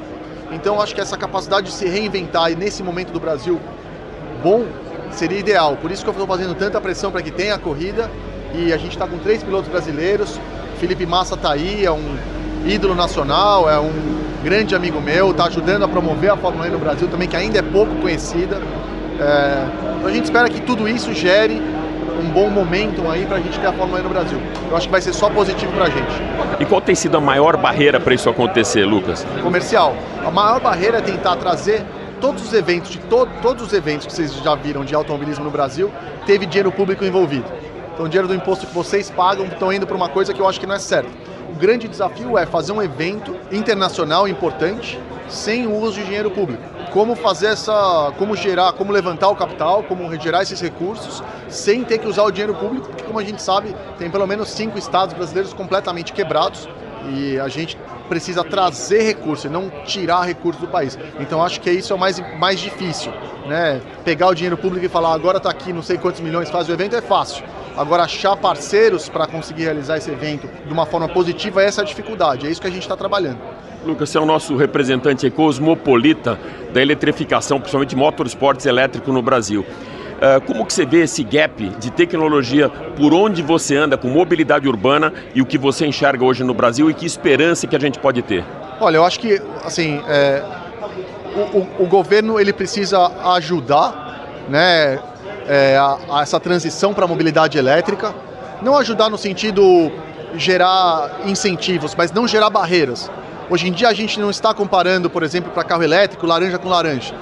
Então 0.52 0.80
acho 0.80 0.94
que 0.94 1.00
essa 1.00 1.16
capacidade 1.16 1.66
de 1.66 1.72
se 1.72 1.86
reinventar 1.86 2.50
e 2.50 2.56
nesse 2.56 2.82
momento 2.82 3.12
do 3.12 3.20
Brasil 3.20 3.60
bom 4.42 4.64
seria 5.10 5.38
ideal. 5.38 5.76
Por 5.80 5.90
isso 5.90 6.02
que 6.02 6.08
eu 6.08 6.12
estou 6.12 6.26
fazendo 6.26 6.54
tanta 6.54 6.80
pressão 6.80 7.10
para 7.10 7.22
que 7.22 7.30
tenha 7.30 7.54
a 7.54 7.58
corrida 7.58 8.10
e 8.54 8.72
a 8.72 8.76
gente 8.76 8.92
está 8.92 9.06
com 9.06 9.18
três 9.18 9.42
pilotos 9.42 9.70
brasileiros. 9.70 10.38
Felipe 10.78 11.06
Massa 11.06 11.34
está 11.34 11.52
aí, 11.52 11.84
é 11.84 11.90
um 11.90 12.16
ídolo 12.66 12.94
nacional, 12.94 13.68
é 13.70 13.78
um 13.78 14.20
grande 14.42 14.74
amigo 14.74 15.00
meu, 15.00 15.30
está 15.30 15.44
ajudando 15.44 15.84
a 15.84 15.88
promover 15.88 16.30
a 16.30 16.36
Fórmula 16.36 16.66
1 16.66 16.70
no 16.70 16.78
Brasil 16.78 17.08
também, 17.08 17.28
que 17.28 17.36
ainda 17.36 17.58
é 17.58 17.62
pouco 17.62 17.94
conhecida. 17.96 18.60
É, 19.20 19.66
então 19.98 20.08
a 20.08 20.12
gente 20.12 20.24
espera 20.24 20.48
que 20.48 20.60
tudo 20.62 20.88
isso 20.88 21.12
gere 21.12 21.60
um 22.20 22.30
bom 22.30 22.50
momento 22.50 23.08
aí 23.08 23.24
para 23.24 23.38
a 23.38 23.40
gente 23.40 23.58
ter 23.58 23.66
a 23.66 23.72
Fórmula 23.72 24.00
1 24.00 24.02
no 24.02 24.08
Brasil. 24.10 24.38
Eu 24.68 24.76
acho 24.76 24.86
que 24.86 24.92
vai 24.92 25.00
ser 25.00 25.12
só 25.12 25.30
positivo 25.30 25.72
para 25.72 25.86
a 25.86 25.90
gente. 25.90 26.22
E 26.60 26.64
qual 26.66 26.80
tem 26.80 26.94
sido 26.94 27.16
a 27.16 27.20
maior 27.20 27.56
barreira 27.56 27.98
para 27.98 28.14
isso 28.14 28.28
acontecer, 28.28 28.84
Lucas? 28.84 29.26
Comercial. 29.42 29.96
A 30.24 30.30
maior 30.30 30.60
barreira 30.60 30.98
é 30.98 31.00
tentar 31.00 31.36
trazer 31.36 31.82
todos 32.20 32.44
os 32.44 32.52
eventos, 32.52 32.90
de 32.90 32.98
to 32.98 33.26
todos 33.40 33.66
os 33.66 33.72
eventos 33.72 34.06
que 34.06 34.12
vocês 34.12 34.34
já 34.34 34.54
viram 34.54 34.84
de 34.84 34.94
automobilismo 34.94 35.44
no 35.44 35.50
Brasil, 35.50 35.90
teve 36.26 36.44
dinheiro 36.44 36.70
público 36.70 37.04
envolvido. 37.04 37.46
Então 37.94 38.04
o 38.04 38.08
dinheiro 38.08 38.28
do 38.28 38.34
imposto 38.34 38.66
que 38.66 38.74
vocês 38.74 39.10
pagam 39.10 39.46
estão 39.46 39.72
indo 39.72 39.86
para 39.86 39.96
uma 39.96 40.08
coisa 40.08 40.34
que 40.34 40.40
eu 40.40 40.48
acho 40.48 40.60
que 40.60 40.66
não 40.66 40.74
é 40.74 40.78
certa. 40.78 41.08
O 41.48 41.54
grande 41.54 41.88
desafio 41.88 42.36
é 42.36 42.44
fazer 42.44 42.72
um 42.72 42.82
evento 42.82 43.34
internacional 43.50 44.28
importante 44.28 45.00
sem 45.28 45.66
o 45.66 45.74
uso 45.74 45.98
de 45.98 46.04
dinheiro 46.04 46.30
público 46.30 46.62
como 46.92 47.14
fazer 47.14 47.48
essa, 47.48 48.12
como 48.18 48.36
gerar, 48.36 48.72
como 48.72 48.92
levantar 48.92 49.28
o 49.28 49.36
capital, 49.36 49.82
como 49.84 50.12
gerar 50.20 50.42
esses 50.42 50.60
recursos 50.60 51.22
sem 51.48 51.84
ter 51.84 51.98
que 51.98 52.06
usar 52.06 52.24
o 52.24 52.30
dinheiro 52.30 52.54
público, 52.54 52.88
porque 52.88 53.02
como 53.02 53.18
a 53.18 53.24
gente 53.24 53.42
sabe, 53.42 53.74
tem 53.98 54.10
pelo 54.10 54.26
menos 54.26 54.48
cinco 54.50 54.78
estados 54.78 55.14
brasileiros 55.14 55.52
completamente 55.52 56.12
quebrados 56.12 56.68
e 57.08 57.38
a 57.38 57.48
gente 57.48 57.78
precisa 58.08 58.42
trazer 58.42 59.02
recursos 59.02 59.44
e 59.44 59.48
não 59.48 59.70
tirar 59.84 60.22
recursos 60.22 60.60
do 60.60 60.68
país. 60.68 60.98
Então 61.18 61.42
acho 61.42 61.60
que 61.60 61.70
isso 61.70 61.92
é 61.92 61.96
o 61.96 61.98
mais, 61.98 62.20
mais 62.38 62.58
difícil, 62.58 63.12
né? 63.46 63.80
Pegar 64.04 64.28
o 64.28 64.34
dinheiro 64.34 64.56
público 64.56 64.84
e 64.84 64.88
falar 64.88 65.14
agora 65.14 65.38
está 65.38 65.50
aqui 65.50 65.72
não 65.72 65.82
sei 65.82 65.96
quantos 65.96 66.20
milhões 66.20 66.50
faz 66.50 66.68
o 66.68 66.72
evento 66.72 66.96
é 66.96 67.00
fácil. 67.00 67.44
Agora 67.76 68.02
achar 68.02 68.36
parceiros 68.36 69.08
para 69.08 69.26
conseguir 69.26 69.62
realizar 69.62 69.96
esse 69.96 70.10
evento 70.10 70.48
de 70.66 70.72
uma 70.72 70.84
forma 70.84 71.08
positiva 71.08 71.62
essa 71.62 71.80
é 71.80 71.84
a 71.84 71.86
dificuldade. 71.86 72.46
É 72.46 72.50
isso 72.50 72.60
que 72.60 72.66
a 72.66 72.70
gente 72.70 72.82
está 72.82 72.96
trabalhando. 72.96 73.38
Lucas, 73.84 74.10
você 74.10 74.18
é 74.18 74.20
o 74.20 74.26
nosso 74.26 74.56
representante 74.56 75.30
cosmopolita 75.30 76.38
da 76.72 76.82
eletrificação, 76.82 77.58
principalmente 77.58 77.96
motorsportes 77.96 78.66
elétricos 78.66 79.12
no 79.12 79.22
Brasil. 79.22 79.64
Uh, 80.20 80.38
como 80.46 80.66
que 80.66 80.74
você 80.74 80.84
vê 80.84 81.04
esse 81.04 81.24
gap 81.24 81.66
de 81.78 81.90
tecnologia 81.90 82.68
por 82.68 83.14
onde 83.14 83.42
você 83.42 83.76
anda 83.76 83.96
com 83.96 84.08
mobilidade 84.08 84.68
urbana 84.68 85.14
e 85.34 85.40
o 85.40 85.46
que 85.46 85.56
você 85.56 85.86
enxerga 85.86 86.22
hoje 86.22 86.44
no 86.44 86.52
Brasil 86.52 86.90
e 86.90 86.94
que 86.94 87.06
esperança 87.06 87.66
que 87.66 87.74
a 87.74 87.78
gente 87.78 87.98
pode 87.98 88.20
ter? 88.20 88.44
Olha, 88.78 88.98
eu 88.98 89.04
acho 89.04 89.18
que 89.18 89.40
assim 89.64 90.02
é, 90.06 90.44
o, 91.34 91.58
o, 91.58 91.84
o, 91.84 91.86
governo 91.86 92.38
ele 92.38 92.52
precisa 92.52 93.10
ajudar, 93.34 94.26
né, 94.46 94.98
é, 95.48 95.78
a, 95.78 96.18
a 96.18 96.22
essa 96.22 96.38
transição 96.38 96.92
para 96.92 97.06
a 97.06 97.08
mobilidade 97.08 97.56
elétrica, 97.56 98.14
não 98.60 98.76
ajudar 98.76 99.08
no 99.08 99.16
sentido 99.16 99.90
gerar 100.34 101.22
incentivos, 101.24 101.94
mas 101.94 102.12
não 102.12 102.28
gerar 102.28 102.50
barreiras. 102.50 103.10
Hoje 103.50 103.66
em 103.66 103.72
dia 103.72 103.88
a 103.88 103.92
gente 103.92 104.20
não 104.20 104.30
está 104.30 104.54
comparando, 104.54 105.10
por 105.10 105.24
exemplo, 105.24 105.50
para 105.50 105.64
carro 105.64 105.82
elétrico, 105.82 106.24
laranja 106.24 106.56
com 106.56 106.68
laranja. 106.68 107.12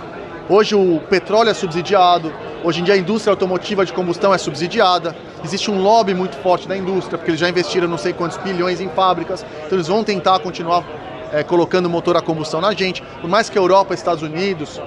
Hoje 0.47 0.75
o 0.75 1.01
petróleo 1.09 1.49
é 1.49 1.55
subsidiado, 1.55 2.31
hoje 2.63 2.83
em 2.83 2.85
dia 2.85 2.93
a 2.93 2.99
indústria 2.99 3.33
automotiva 3.33 3.83
de 3.83 3.95
combustão 3.95 4.35
é 4.35 4.37
subsidiada, 4.37 5.17
existe 5.43 5.71
um 5.71 5.81
lobby 5.81 6.13
muito 6.13 6.37
forte 6.37 6.69
da 6.69 6.77
indústria, 6.77 7.17
porque 7.17 7.31
eles 7.31 7.41
já 7.41 7.49
investiram 7.49 7.89
não 7.89 7.97
sei 7.97 8.13
quantos 8.13 8.37
bilhões 8.37 8.79
em 8.79 8.91
fábricas, 8.91 9.43
então 9.65 9.79
eles 9.79 9.89
vão 9.89 10.05
tentar 10.05 10.39
continuar 10.41 10.85
é, 11.33 11.43
colocando 11.43 11.89
motor 11.89 12.15
a 12.15 12.21
combustão 12.21 12.61
na 12.61 12.75
gente. 12.75 13.03
Por 13.23 13.31
mais 13.31 13.49
que 13.49 13.59
a 13.59 13.63
Europa, 13.63 13.95
Estados 13.95 14.23
Unidos, 14.23 14.79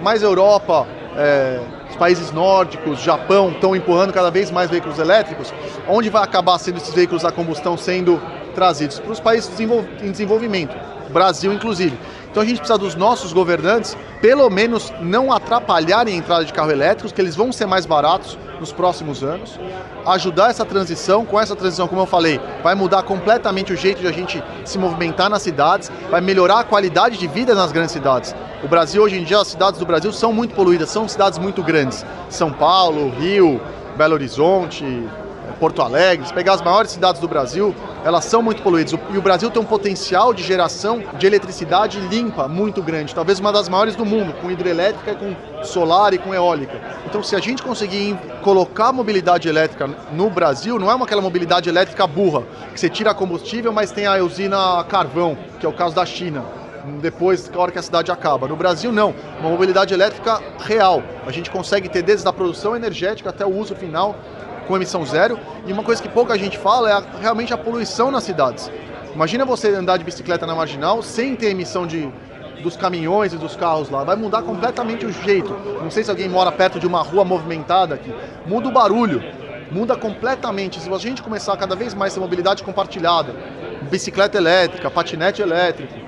mais 0.00 0.22
Europa, 0.22 0.86
é, 1.16 1.60
os 1.90 1.96
países 1.96 2.30
nórdicos, 2.30 3.00
Japão, 3.02 3.50
estão 3.50 3.74
empurrando 3.74 4.12
cada 4.12 4.30
vez 4.30 4.48
mais 4.52 4.70
veículos 4.70 5.00
elétricos, 5.00 5.52
onde 5.88 6.08
vai 6.08 6.22
acabar 6.22 6.56
sendo 6.58 6.76
esses 6.76 6.94
veículos 6.94 7.24
a 7.24 7.32
combustão 7.32 7.76
sendo 7.76 8.22
trazidos 8.58 8.98
para 8.98 9.12
os 9.12 9.20
países 9.20 9.48
em 9.60 10.10
desenvolvimento, 10.10 10.76
Brasil 11.10 11.52
inclusive. 11.52 11.96
Então 12.28 12.42
a 12.42 12.46
gente 12.46 12.58
precisa 12.58 12.76
dos 12.76 12.96
nossos 12.96 13.32
governantes, 13.32 13.96
pelo 14.20 14.50
menos 14.50 14.92
não 15.00 15.32
atrapalharem 15.32 16.14
a 16.14 16.16
entrada 16.16 16.44
de 16.44 16.52
carro 16.52 16.72
elétricos, 16.72 17.12
que 17.12 17.20
eles 17.20 17.36
vão 17.36 17.52
ser 17.52 17.66
mais 17.66 17.86
baratos 17.86 18.36
nos 18.58 18.72
próximos 18.72 19.22
anos. 19.22 19.60
Ajudar 20.04 20.50
essa 20.50 20.64
transição, 20.64 21.24
com 21.24 21.38
essa 21.38 21.54
transição, 21.54 21.86
como 21.86 22.02
eu 22.02 22.06
falei, 22.06 22.40
vai 22.60 22.74
mudar 22.74 23.04
completamente 23.04 23.72
o 23.72 23.76
jeito 23.76 24.00
de 24.00 24.08
a 24.08 24.12
gente 24.12 24.42
se 24.64 24.76
movimentar 24.76 25.30
nas 25.30 25.42
cidades, 25.42 25.88
vai 26.10 26.20
melhorar 26.20 26.58
a 26.58 26.64
qualidade 26.64 27.16
de 27.16 27.28
vida 27.28 27.54
nas 27.54 27.70
grandes 27.70 27.92
cidades. 27.92 28.34
O 28.64 28.66
Brasil, 28.66 29.00
hoje 29.04 29.20
em 29.20 29.22
dia, 29.22 29.38
as 29.38 29.46
cidades 29.46 29.78
do 29.78 29.86
Brasil 29.86 30.12
são 30.12 30.32
muito 30.32 30.52
poluídas, 30.52 30.90
são 30.90 31.06
cidades 31.06 31.38
muito 31.38 31.62
grandes. 31.62 32.04
São 32.28 32.52
Paulo, 32.52 33.08
Rio, 33.10 33.60
Belo 33.96 34.14
Horizonte, 34.14 34.84
Porto 35.58 35.82
Alegre, 35.82 36.26
se 36.26 36.32
pegar 36.32 36.54
as 36.54 36.62
maiores 36.62 36.90
cidades 36.90 37.20
do 37.20 37.28
Brasil, 37.28 37.74
elas 38.04 38.24
são 38.24 38.40
muito 38.42 38.62
poluídas. 38.62 38.92
E 38.92 39.18
o 39.18 39.22
Brasil 39.22 39.50
tem 39.50 39.60
um 39.60 39.64
potencial 39.64 40.32
de 40.32 40.42
geração 40.42 41.02
de 41.18 41.26
eletricidade 41.26 42.00
limpa 42.00 42.46
muito 42.46 42.82
grande, 42.82 43.14
talvez 43.14 43.40
uma 43.40 43.52
das 43.52 43.68
maiores 43.68 43.96
do 43.96 44.04
mundo, 44.04 44.32
com 44.40 44.50
hidrelétrica, 44.50 45.14
com 45.14 45.34
solar 45.64 46.14
e 46.14 46.18
com 46.18 46.32
eólica. 46.32 46.80
Então, 47.06 47.22
se 47.22 47.34
a 47.34 47.40
gente 47.40 47.62
conseguir 47.62 48.16
colocar 48.42 48.92
mobilidade 48.92 49.48
elétrica 49.48 49.88
no 50.12 50.30
Brasil, 50.30 50.78
não 50.78 50.90
é 50.90 50.94
uma 50.94 51.04
aquela 51.04 51.22
mobilidade 51.22 51.68
elétrica 51.68 52.06
burra, 52.06 52.42
que 52.72 52.78
você 52.78 52.88
tira 52.88 53.14
combustível, 53.14 53.72
mas 53.72 53.90
tem 53.90 54.06
a 54.06 54.22
usina 54.22 54.84
carvão, 54.84 55.36
que 55.58 55.66
é 55.66 55.68
o 55.68 55.72
caso 55.72 55.94
da 55.94 56.04
China 56.04 56.44
depois, 57.00 57.48
na 57.50 57.58
hora 57.58 57.72
que 57.72 57.78
a 57.78 57.82
cidade 57.82 58.10
acaba. 58.10 58.48
No 58.48 58.56
Brasil, 58.56 58.90
não. 58.90 59.14
Uma 59.40 59.50
mobilidade 59.50 59.92
elétrica 59.92 60.40
real. 60.60 61.02
A 61.26 61.30
gente 61.30 61.50
consegue 61.50 61.88
ter 61.88 62.02
desde 62.02 62.26
a 62.26 62.32
produção 62.32 62.74
energética 62.74 63.30
até 63.30 63.44
o 63.44 63.54
uso 63.54 63.74
final 63.74 64.16
com 64.68 64.76
emissão 64.76 65.04
zero. 65.04 65.40
E 65.66 65.72
uma 65.72 65.82
coisa 65.82 66.00
que 66.00 66.08
pouca 66.08 66.38
gente 66.38 66.58
fala 66.58 66.90
é 66.90 66.92
a, 66.92 67.02
realmente 67.20 67.52
a 67.52 67.58
poluição 67.58 68.10
nas 68.10 68.22
cidades. 68.22 68.70
Imagina 69.14 69.44
você 69.44 69.74
andar 69.74 69.96
de 69.96 70.04
bicicleta 70.04 70.46
na 70.46 70.54
marginal 70.54 71.02
sem 71.02 71.34
ter 71.34 71.46
emissão 71.46 71.86
de, 71.86 72.08
dos 72.62 72.76
caminhões 72.76 73.32
e 73.32 73.38
dos 73.38 73.56
carros 73.56 73.88
lá. 73.88 74.04
Vai 74.04 74.14
mudar 74.14 74.42
completamente 74.42 75.06
o 75.06 75.10
jeito. 75.10 75.50
Não 75.82 75.90
sei 75.90 76.04
se 76.04 76.10
alguém 76.10 76.28
mora 76.28 76.52
perto 76.52 76.78
de 76.78 76.86
uma 76.86 77.02
rua 77.02 77.24
movimentada 77.24 77.94
aqui. 77.94 78.14
Muda 78.46 78.68
o 78.68 78.70
barulho. 78.70 79.22
Muda 79.72 79.96
completamente. 79.96 80.78
Se 80.78 80.92
a 80.92 80.98
gente 80.98 81.22
começar 81.22 81.56
cada 81.56 81.74
vez 81.74 81.94
mais 81.94 82.12
essa 82.12 82.20
mobilidade 82.20 82.62
compartilhada, 82.62 83.34
bicicleta 83.90 84.38
elétrica, 84.38 84.90
patinete 84.90 85.42
elétrico, 85.42 86.07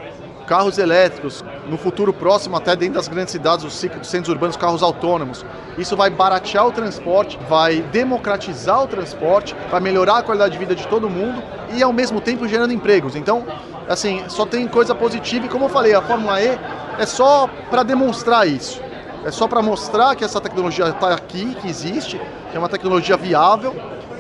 carros 0.51 0.79
elétricos, 0.79 1.45
no 1.69 1.79
futuro 1.79 2.13
próximo, 2.13 2.57
até 2.57 2.75
dentro 2.75 2.95
das 2.95 3.07
grandes 3.07 3.31
cidades, 3.31 3.65
os 3.65 3.73
centros 4.03 4.29
urbanos, 4.31 4.57
carros 4.57 4.83
autônomos. 4.83 5.47
Isso 5.79 5.97
vai 5.97 6.11
baratear 6.11 6.67
o 6.67 6.73
transporte, 6.73 7.39
vai 7.49 7.83
democratizar 7.83 8.83
o 8.83 8.89
transporte, 8.89 9.55
vai 9.71 9.81
melhorar 9.81 10.19
a 10.19 10.23
qualidade 10.25 10.55
de 10.55 10.59
vida 10.59 10.75
de 10.75 10.89
todo 10.89 11.09
mundo 11.09 11.41
e, 11.73 11.81
ao 11.85 11.93
mesmo 11.93 12.21
tempo, 12.21 12.49
gerando 12.49 12.73
empregos. 12.73 13.15
Então, 13.15 13.47
assim, 13.89 14.25
só 14.27 14.45
tem 14.45 14.67
coisa 14.67 14.93
positiva 14.93 15.47
e, 15.47 15.49
como 15.49 15.67
eu 15.67 15.69
falei, 15.69 15.95
a 15.95 16.03
Fórmula 16.03 16.43
E 16.43 16.59
é 16.99 17.07
só 17.07 17.49
para 17.71 17.85
demonstrar 17.85 18.45
isso. 18.49 18.83
É 19.25 19.31
só 19.31 19.47
para 19.47 19.63
mostrar 19.63 20.17
que 20.17 20.25
essa 20.25 20.41
tecnologia 20.41 20.89
está 20.89 21.15
aqui, 21.15 21.55
que 21.61 21.69
existe, 21.69 22.21
que 22.51 22.57
é 22.57 22.59
uma 22.59 22.69
tecnologia 22.69 23.17
viável 23.17 23.73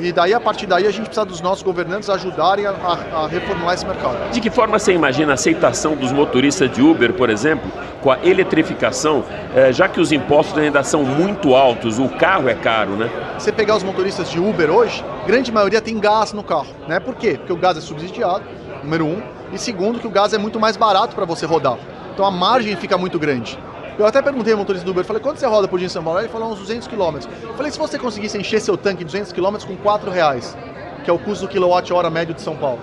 e 0.07 0.13
daí, 0.13 0.35
a 0.35 0.41
partir 0.41 0.67
daí, 0.67 0.87
a 0.87 0.91
gente 0.91 1.07
precisa 1.07 1.25
dos 1.25 1.41
nossos 1.41 1.63
governantes 1.63 2.09
ajudarem 2.09 2.67
a, 2.67 2.71
a, 2.71 3.25
a 3.25 3.27
reformular 3.27 3.75
esse 3.75 3.87
mercado. 3.87 4.31
De 4.31 4.41
que 4.41 4.51
forma 4.51 4.79
você 4.79 4.93
imagina 4.93 5.33
a 5.33 5.35
aceitação 5.35 5.95
dos 5.95 6.13
motoristas 6.13 6.71
de 6.71 6.83
Uber, 6.83 7.13
por 7.13 7.31
exemplo, 7.31 7.71
com 8.03 8.11
a 8.11 8.19
eletrificação, 8.25 9.25
eh, 9.55 9.73
já 9.73 9.89
que 9.89 10.01
os 10.01 10.13
impostos 10.13 10.59
ainda 10.59 10.83
são 10.83 11.05
muito 11.05 11.55
altos, 11.55 11.99
o 11.99 12.09
carro 12.09 12.49
é 12.49 12.55
caro, 12.55 12.93
né? 12.93 13.11
Você 13.39 13.53
pegar 13.53 13.77
os 13.77 13.83
motoristas 13.83 14.31
de 14.31 14.39
Uber 14.39 14.71
hoje, 14.71 15.05
grande 15.27 15.53
maioria 15.53 15.81
tem 15.81 15.99
gás 15.99 16.33
no 16.33 16.43
carro, 16.43 16.69
né? 16.89 16.99
Por 16.99 17.15
quê? 17.15 17.35
Porque 17.37 17.53
o 17.53 17.57
gás 17.57 17.77
é 17.77 17.81
subsidiado, 17.81 18.43
número 18.83 19.05
um, 19.05 19.21
e 19.53 19.59
segundo, 19.59 19.99
que 19.99 20.07
o 20.07 20.11
gás 20.11 20.33
é 20.33 20.39
muito 20.39 20.59
mais 20.59 20.77
barato 20.77 21.15
para 21.15 21.25
você 21.25 21.45
rodar. 21.45 21.77
Então 22.15 22.25
a 22.25 22.31
margem 22.31 22.75
fica 22.77 22.97
muito 22.97 23.19
grande. 23.19 23.59
Eu 24.01 24.07
até 24.07 24.23
perguntei 24.23 24.55
ao 24.55 24.59
motorista 24.59 24.83
do 24.83 24.93
Uber, 24.93 25.05
falei, 25.05 25.21
quanto 25.21 25.39
você 25.39 25.47
roda 25.47 25.69
por 25.69 25.79
dia 25.79 25.85
em 25.85 25.91
São 25.91 26.03
Paulo? 26.03 26.21
Ele 26.21 26.29
falou 26.31 26.51
uns 26.51 26.59
200 26.59 26.89
km. 26.89 27.19
Falei, 27.55 27.71
se 27.71 27.79
você 27.79 27.99
conseguisse 27.99 28.39
encher 28.39 28.59
seu 28.59 28.75
tanque 28.75 29.05
200 29.05 29.31
km 29.31 29.59
com 29.67 29.77
4 29.77 30.11
reais, 30.11 30.57
que 31.05 31.11
é 31.11 31.13
o 31.13 31.19
custo 31.19 31.45
do 31.45 31.51
quilowatt-hora 31.51 32.09
médio 32.09 32.35
de 32.35 32.41
São 32.41 32.57
Paulo. 32.57 32.79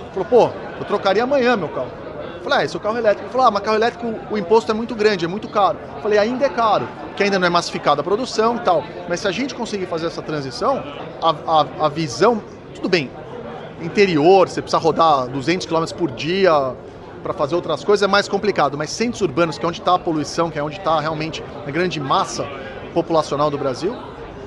Ele 0.00 0.10
falou, 0.24 0.28
pô, 0.28 0.56
eu 0.78 0.84
trocaria 0.84 1.24
amanhã 1.24 1.56
meu 1.56 1.68
carro. 1.68 1.90
falei, 2.44 2.64
ah, 2.64 2.68
seu 2.68 2.78
carro 2.78 2.96
elétrico. 2.96 3.24
Ele 3.24 3.32
falou, 3.32 3.48
ah, 3.48 3.50
mas 3.50 3.62
carro 3.64 3.76
elétrico 3.76 4.14
o 4.30 4.38
imposto 4.38 4.70
é 4.70 4.74
muito 4.74 4.94
grande, 4.94 5.24
é 5.24 5.28
muito 5.28 5.48
caro. 5.48 5.78
falei, 6.00 6.16
ainda 6.16 6.46
é 6.46 6.48
caro, 6.48 6.88
que 7.16 7.24
ainda 7.24 7.40
não 7.40 7.46
é 7.48 7.50
massificada 7.50 8.00
a 8.00 8.04
produção 8.04 8.54
e 8.54 8.60
tal. 8.60 8.84
Mas 9.08 9.18
se 9.18 9.26
a 9.26 9.32
gente 9.32 9.56
conseguir 9.56 9.86
fazer 9.86 10.06
essa 10.06 10.22
transição, 10.22 10.80
a, 11.20 11.34
a, 11.44 11.86
a 11.86 11.88
visão, 11.88 12.40
tudo 12.72 12.88
bem, 12.88 13.10
interior, 13.80 14.48
você 14.48 14.62
precisa 14.62 14.80
rodar 14.80 15.26
200 15.26 15.66
km 15.66 15.86
por 15.98 16.12
dia, 16.12 16.72
para 17.22 17.32
fazer 17.32 17.54
outras 17.54 17.84
coisas 17.84 18.02
é 18.02 18.06
mais 18.06 18.28
complicado, 18.28 18.76
mas 18.76 18.90
centros 18.90 19.22
urbanos, 19.22 19.58
que 19.58 19.64
é 19.64 19.68
onde 19.68 19.80
está 19.80 19.94
a 19.94 19.98
poluição, 19.98 20.50
que 20.50 20.58
é 20.58 20.62
onde 20.62 20.78
está 20.78 21.00
realmente 21.00 21.42
a 21.66 21.70
grande 21.70 22.00
massa 22.00 22.46
populacional 22.92 23.50
do 23.50 23.56
Brasil, 23.56 23.96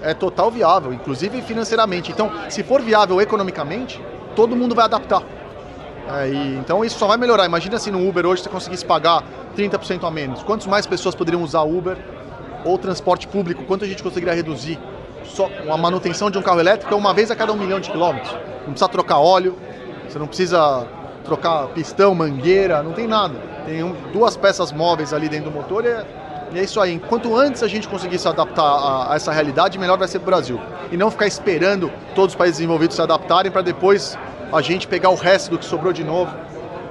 é 0.02 0.14
total 0.14 0.52
viável, 0.52 0.94
inclusive 0.94 1.42
financeiramente. 1.42 2.12
Então, 2.12 2.32
se 2.50 2.62
for 2.64 2.82
viável 2.82 3.20
economicamente, 3.20 4.00
todo 4.36 4.56
mundo 4.56 4.76
vai 4.76 4.86
adaptar. 4.86 5.24
É, 6.08 6.30
e, 6.30 6.56
então 6.58 6.86
isso 6.86 7.00
só 7.00 7.08
vai 7.08 7.18
melhorar. 7.18 7.46
Imagina 7.46 7.80
se 7.80 7.90
no 7.90 8.08
Uber 8.08 8.26
hoje 8.26 8.44
você 8.44 8.50
conseguisse 8.50 8.86
pagar 8.86 9.24
30% 9.58 10.04
a 10.04 10.12
menos. 10.12 10.44
Quantas 10.44 10.68
mais 10.68 10.86
pessoas 10.86 11.16
poderiam 11.16 11.42
usar 11.42 11.64
Uber 11.64 11.98
ou 12.64 12.78
transporte 12.78 13.28
público? 13.28 13.64
Quanto 13.64 13.84
a 13.86 13.88
gente 13.88 14.04
conseguiria 14.04 14.34
reduzir? 14.36 14.78
Só 15.24 15.50
uma 15.64 15.78
manutenção 15.78 16.30
de 16.30 16.38
um 16.38 16.42
carro 16.42 16.60
elétrico 16.60 16.94
é 16.94 16.98
uma 16.98 17.14
vez 17.14 17.32
a 17.32 17.36
cada 17.36 17.52
um 17.52 17.56
milhão 17.56 17.80
de 17.80 17.90
quilômetros. 17.90 18.32
Não 18.60 18.74
precisa 18.74 18.90
trocar 18.90 19.18
óleo, 19.18 19.58
você 20.08 20.20
não 20.20 20.28
precisa 20.28 20.88
trocar 21.26 21.68
pistão, 21.70 22.16
mangueira, 22.16 22.82
não 22.82 22.94
tem 22.94 23.08
nada. 23.08 23.36
Tem 23.66 23.84
um, 23.84 23.94
duas 24.14 24.38
peças 24.38 24.72
móveis 24.72 25.14
ali 25.14 25.28
dentro 25.28 25.50
do 25.50 25.56
motor 25.56 25.84
e 25.84 25.90
é, 25.90 26.06
e 26.54 26.60
é 26.60 26.64
isso 26.64 26.80
aí. 26.80 26.94
Enquanto 26.94 27.36
antes 27.36 27.64
a 27.64 27.68
gente 27.68 27.88
conseguir 27.88 28.18
se 28.20 28.28
adaptar 28.28 28.64
a, 28.64 29.12
a 29.12 29.16
essa 29.16 29.32
realidade, 29.32 29.78
melhor 29.78 29.98
vai 29.98 30.08
ser 30.08 30.20
para 30.20 30.28
o 30.28 30.32
Brasil. 30.32 30.60
E 30.92 30.98
não 30.98 31.12
ficar 31.12 31.28
esperando 31.28 31.92
todos 32.14 32.34
os 32.34 32.38
países 32.38 32.58
desenvolvidos 32.58 32.96
se 32.96 33.02
adaptarem 33.02 33.52
para 33.52 33.62
depois 33.62 34.18
a 34.54 34.62
gente 34.62 34.88
pegar 34.88 35.10
o 35.10 35.16
resto 35.16 35.52
do 35.52 35.58
que 35.58 35.66
sobrou 35.66 35.92
de 35.92 36.04
novo. 36.04 36.34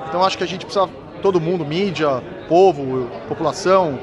Então 0.09 0.23
acho 0.23 0.37
que 0.37 0.45
a 0.45 0.47
gente 0.47 0.67
precisa, 0.67 0.89
todo 1.23 1.41
mundo, 1.41 1.65
mídia, 1.65 2.23
povo, 2.49 3.09
população, 3.29 3.99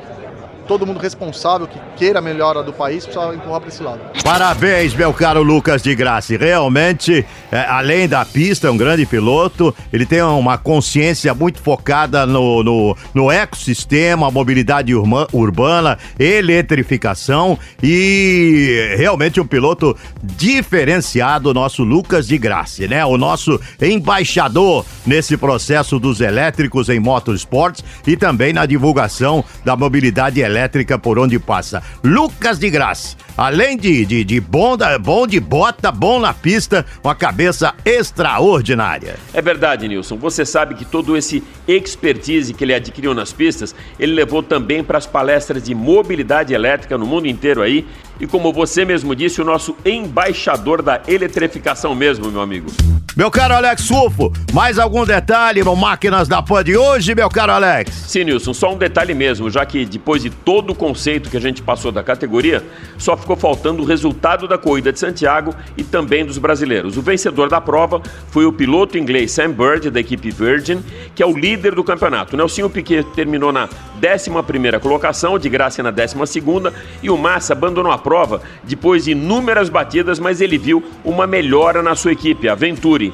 todo 0.71 0.87
mundo 0.87 1.01
responsável 1.01 1.67
que 1.67 1.77
queira 1.97 2.19
a 2.19 2.21
melhora 2.21 2.63
do 2.63 2.71
país 2.71 3.05
precisa 3.05 3.35
empurrar 3.35 3.59
para 3.59 3.67
esse 3.67 3.83
lado. 3.83 3.99
Parabéns, 4.23 4.93
meu 4.93 5.13
caro 5.13 5.43
Lucas 5.43 5.83
de 5.83 5.93
Graça. 5.93 6.37
Realmente, 6.37 7.25
é, 7.51 7.59
além 7.67 8.07
da 8.07 8.23
pista, 8.23 8.69
é 8.69 8.71
um 8.71 8.77
grande 8.77 9.05
piloto. 9.05 9.75
Ele 9.91 10.05
tem 10.05 10.21
uma 10.21 10.57
consciência 10.57 11.33
muito 11.33 11.59
focada 11.59 12.25
no, 12.25 12.63
no, 12.63 12.97
no 13.13 13.29
ecossistema, 13.29 14.31
mobilidade 14.31 14.95
urma, 14.95 15.27
urbana, 15.33 15.97
eletrificação 16.17 17.59
e 17.83 18.95
realmente 18.97 19.41
um 19.41 19.45
piloto 19.45 19.93
diferenciado, 20.23 21.53
nosso 21.53 21.83
Lucas 21.83 22.25
de 22.29 22.37
Graça, 22.37 22.87
né? 22.87 23.03
O 23.03 23.17
nosso 23.17 23.59
embaixador 23.81 24.85
nesse 25.05 25.35
processo 25.35 25.99
dos 25.99 26.21
elétricos 26.21 26.87
em 26.87 26.97
motorsports 26.97 27.83
e 28.07 28.15
também 28.15 28.53
na 28.53 28.65
divulgação 28.65 29.43
da 29.65 29.75
mobilidade 29.75 30.39
elétrica 30.39 30.60
elétrica 30.61 30.97
por 30.99 31.17
onde 31.17 31.39
passa. 31.39 31.81
Lucas 32.03 32.59
de 32.59 32.69
Graça, 32.69 33.17
além 33.35 33.75
de, 33.75 34.05
de, 34.05 34.23
de 34.23 34.39
bom, 34.39 34.77
da, 34.77 34.97
bom 34.99 35.25
de 35.25 35.39
bota, 35.39 35.91
bom 35.91 36.19
na 36.19 36.33
pista, 36.33 36.85
uma 37.03 37.15
cabeça 37.15 37.73
extraordinária. 37.83 39.15
É 39.33 39.41
verdade, 39.41 39.87
Nilson. 39.87 40.17
Você 40.17 40.45
sabe 40.45 40.75
que 40.75 40.85
todo 40.85 41.17
esse 41.17 41.43
expertise 41.67 42.53
que 42.53 42.63
ele 42.63 42.73
adquiriu 42.73 43.13
nas 43.13 43.33
pistas, 43.33 43.75
ele 43.99 44.13
levou 44.13 44.43
também 44.43 44.83
para 44.83 44.97
as 44.97 45.07
palestras 45.07 45.63
de 45.63 45.73
mobilidade 45.73 46.53
elétrica 46.53 46.97
no 46.97 47.05
mundo 47.05 47.27
inteiro 47.27 47.61
aí. 47.61 47.85
E 48.19 48.27
como 48.27 48.53
você 48.53 48.85
mesmo 48.85 49.15
disse, 49.15 49.41
o 49.41 49.45
nosso 49.45 49.75
embaixador 49.83 50.83
da 50.83 51.01
eletrificação 51.07 51.95
mesmo, 51.95 52.31
meu 52.31 52.41
amigo. 52.41 52.67
Meu 53.13 53.29
caro 53.29 53.53
Alex 53.53 53.81
Sufo, 53.81 54.31
mais 54.53 54.79
algum 54.79 55.05
detalhe 55.05 55.61
no 55.65 55.75
Máquinas 55.75 56.29
da 56.29 56.41
Pan 56.41 56.63
de 56.63 56.77
hoje, 56.77 57.13
meu 57.13 57.27
caro 57.27 57.51
Alex? 57.51 57.91
Sim, 58.07 58.23
Nilson, 58.23 58.53
só 58.53 58.73
um 58.73 58.77
detalhe 58.77 59.13
mesmo, 59.13 59.49
já 59.49 59.65
que 59.65 59.83
depois 59.83 60.23
de 60.23 60.29
todo 60.29 60.69
o 60.69 60.75
conceito 60.75 61.29
que 61.29 61.35
a 61.35 61.41
gente 61.41 61.61
passou 61.61 61.91
da 61.91 62.01
categoria, 62.01 62.63
só 62.97 63.17
ficou 63.17 63.35
faltando 63.35 63.83
o 63.83 63.85
resultado 63.85 64.47
da 64.47 64.57
corrida 64.57 64.93
de 64.93 64.99
Santiago 64.99 65.53
e 65.75 65.83
também 65.83 66.25
dos 66.25 66.37
brasileiros. 66.37 66.95
O 66.95 67.01
vencedor 67.01 67.49
da 67.49 67.59
prova 67.59 68.01
foi 68.29 68.45
o 68.45 68.53
piloto 68.53 68.97
inglês 68.97 69.33
Sam 69.33 69.51
Bird, 69.51 69.89
da 69.89 69.99
equipe 69.99 70.31
Virgin, 70.31 70.81
que 71.13 71.21
é 71.21 71.25
o 71.25 71.37
líder 71.37 71.75
do 71.75 71.83
campeonato. 71.83 72.33
O 72.33 72.37
Nelsinho 72.37 72.69
Piquet 72.69 73.03
terminou 73.13 73.51
na 73.51 73.67
11ª 74.01 74.79
colocação, 74.79 75.37
de 75.37 75.49
graça 75.49 75.83
na 75.83 75.91
12ª, 75.91 76.71
e 77.03 77.09
o 77.09 77.17
Massa 77.17 77.51
abandonou 77.51 77.91
a 77.91 77.97
prova 77.97 78.41
depois 78.63 79.03
de 79.03 79.11
inúmeras 79.11 79.67
batidas, 79.67 80.17
mas 80.17 80.39
ele 80.39 80.57
viu 80.57 80.81
uma 81.03 81.27
melhora 81.27 81.83
na 81.83 81.93
sua 81.93 82.13
equipe, 82.13 82.47
a 82.47 82.55
Venturi. 82.55 83.10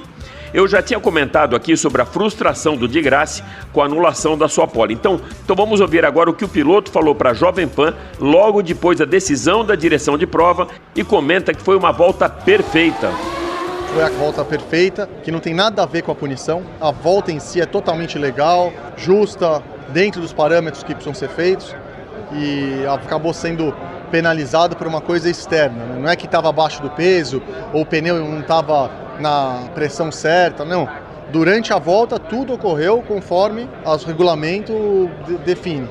Eu 0.54 0.68
já 0.68 0.82
tinha 0.82 1.00
comentado 1.00 1.56
aqui 1.56 1.76
sobre 1.76 2.02
a 2.02 2.06
frustração 2.06 2.78
do 2.78 2.88
Di 2.88 3.02
Grassi 3.02 3.44
com 3.74 3.82
a 3.82 3.86
anulação 3.86 4.38
da 4.38 4.48
sua 4.48 4.68
pole. 4.68 4.94
Então, 4.94 5.20
então 5.44 5.56
vamos 5.56 5.82
ouvir 5.82 6.06
agora 6.06 6.30
o 6.30 6.34
que 6.34 6.46
o 6.46 6.48
piloto 6.48 6.92
falou 6.92 7.14
para 7.14 7.32
a 7.32 7.34
Jovem 7.34 7.68
Pan 7.68 7.94
logo 8.20 8.62
depois 8.62 8.98
da 8.98 9.06
decisão 9.06 9.66
da 9.66 9.76
direção 9.76 10.18
de 10.18 10.26
prova 10.26 10.68
e 10.96 11.04
comenta 11.04 11.54
que 11.54 11.62
foi 11.62 11.76
uma 11.76 11.92
volta 11.92 12.30
perfeita. 12.30 13.12
Foi 13.94 14.04
a 14.04 14.10
volta 14.10 14.44
perfeita, 14.44 15.10
que 15.24 15.32
não 15.32 15.40
tem 15.40 15.54
nada 15.54 15.82
a 15.82 15.86
ver 15.86 16.02
com 16.02 16.12
a 16.12 16.16
punição. 16.16 16.64
A 16.80 16.92
volta 16.92 17.32
em 17.32 17.40
si 17.40 17.60
é 17.62 17.66
totalmente 17.66 18.18
legal, 18.18 18.72
justa, 18.96 19.64
dentro 19.90 20.22
dos 20.22 20.34
parâmetros 20.34 20.84
que 20.84 20.94
precisam 20.94 21.14
ser 21.14 21.30
feitos 21.30 21.76
e 22.34 22.86
acabou 22.86 23.34
sendo 23.34 23.74
penalizado 24.12 24.76
por 24.76 24.88
uma 24.88 25.02
coisa 25.02 25.30
externa. 25.30 25.86
Né? 25.86 26.00
Não 26.00 26.10
é 26.10 26.16
que 26.16 26.26
estava 26.26 26.50
abaixo 26.50 26.82
do 26.82 26.90
peso 26.90 27.42
ou 27.74 27.82
o 27.82 27.86
pneu 27.86 28.18
não 28.18 28.40
estava 28.40 28.90
na 29.20 29.64
pressão 29.74 30.12
certa, 30.12 30.64
não. 30.66 30.88
Durante 31.32 31.74
a 31.74 31.78
volta 31.78 32.18
tudo 32.18 32.54
ocorreu 32.54 33.04
conforme 33.06 33.70
o 33.84 33.96
regulamento 34.06 35.10
de, 35.26 35.38
define. 35.40 35.90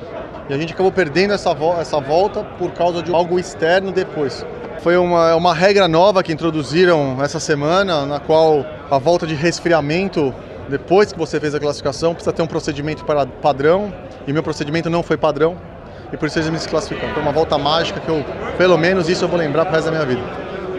E 0.49 0.53
a 0.53 0.57
gente 0.57 0.73
acabou 0.73 0.91
perdendo 0.91 1.33
essa, 1.33 1.53
vo 1.53 1.73
essa 1.79 1.99
volta 1.99 2.43
por 2.57 2.71
causa 2.71 3.03
de 3.03 3.13
algo 3.13 3.37
externo 3.37 3.91
depois. 3.91 4.45
Foi 4.79 4.95
uma, 4.95 5.35
uma 5.35 5.53
regra 5.53 5.87
nova 5.87 6.23
que 6.23 6.31
introduziram 6.31 7.21
essa 7.21 7.39
semana, 7.39 8.05
na 8.05 8.19
qual 8.19 8.65
a 8.89 8.97
volta 8.97 9.27
de 9.27 9.35
resfriamento, 9.35 10.33
depois 10.69 11.11
que 11.11 11.19
você 11.19 11.39
fez 11.39 11.53
a 11.53 11.59
classificação, 11.59 12.13
precisa 12.13 12.31
ter 12.31 12.41
um 12.41 12.47
procedimento 12.47 13.03
para 13.03 13.25
padrão, 13.25 13.93
e 14.25 14.33
meu 14.33 14.43
procedimento 14.43 14.89
não 14.89 15.03
foi 15.03 15.17
padrão, 15.17 15.57
e 16.13 16.17
por 16.17 16.27
isso 16.27 16.39
eles 16.39 16.49
me 16.49 16.57
desclassificam. 16.57 17.09
Foi 17.13 17.21
uma 17.21 17.31
volta 17.31 17.57
mágica 17.57 17.99
que 17.99 18.07
eu, 18.07 18.23
pelo 18.57 18.77
menos 18.77 19.09
isso 19.09 19.25
eu 19.25 19.29
vou 19.29 19.37
lembrar 19.37 19.65
pro 19.65 19.73
resto 19.73 19.91
da 19.91 19.91
minha 19.91 20.05
vida. 20.05 20.21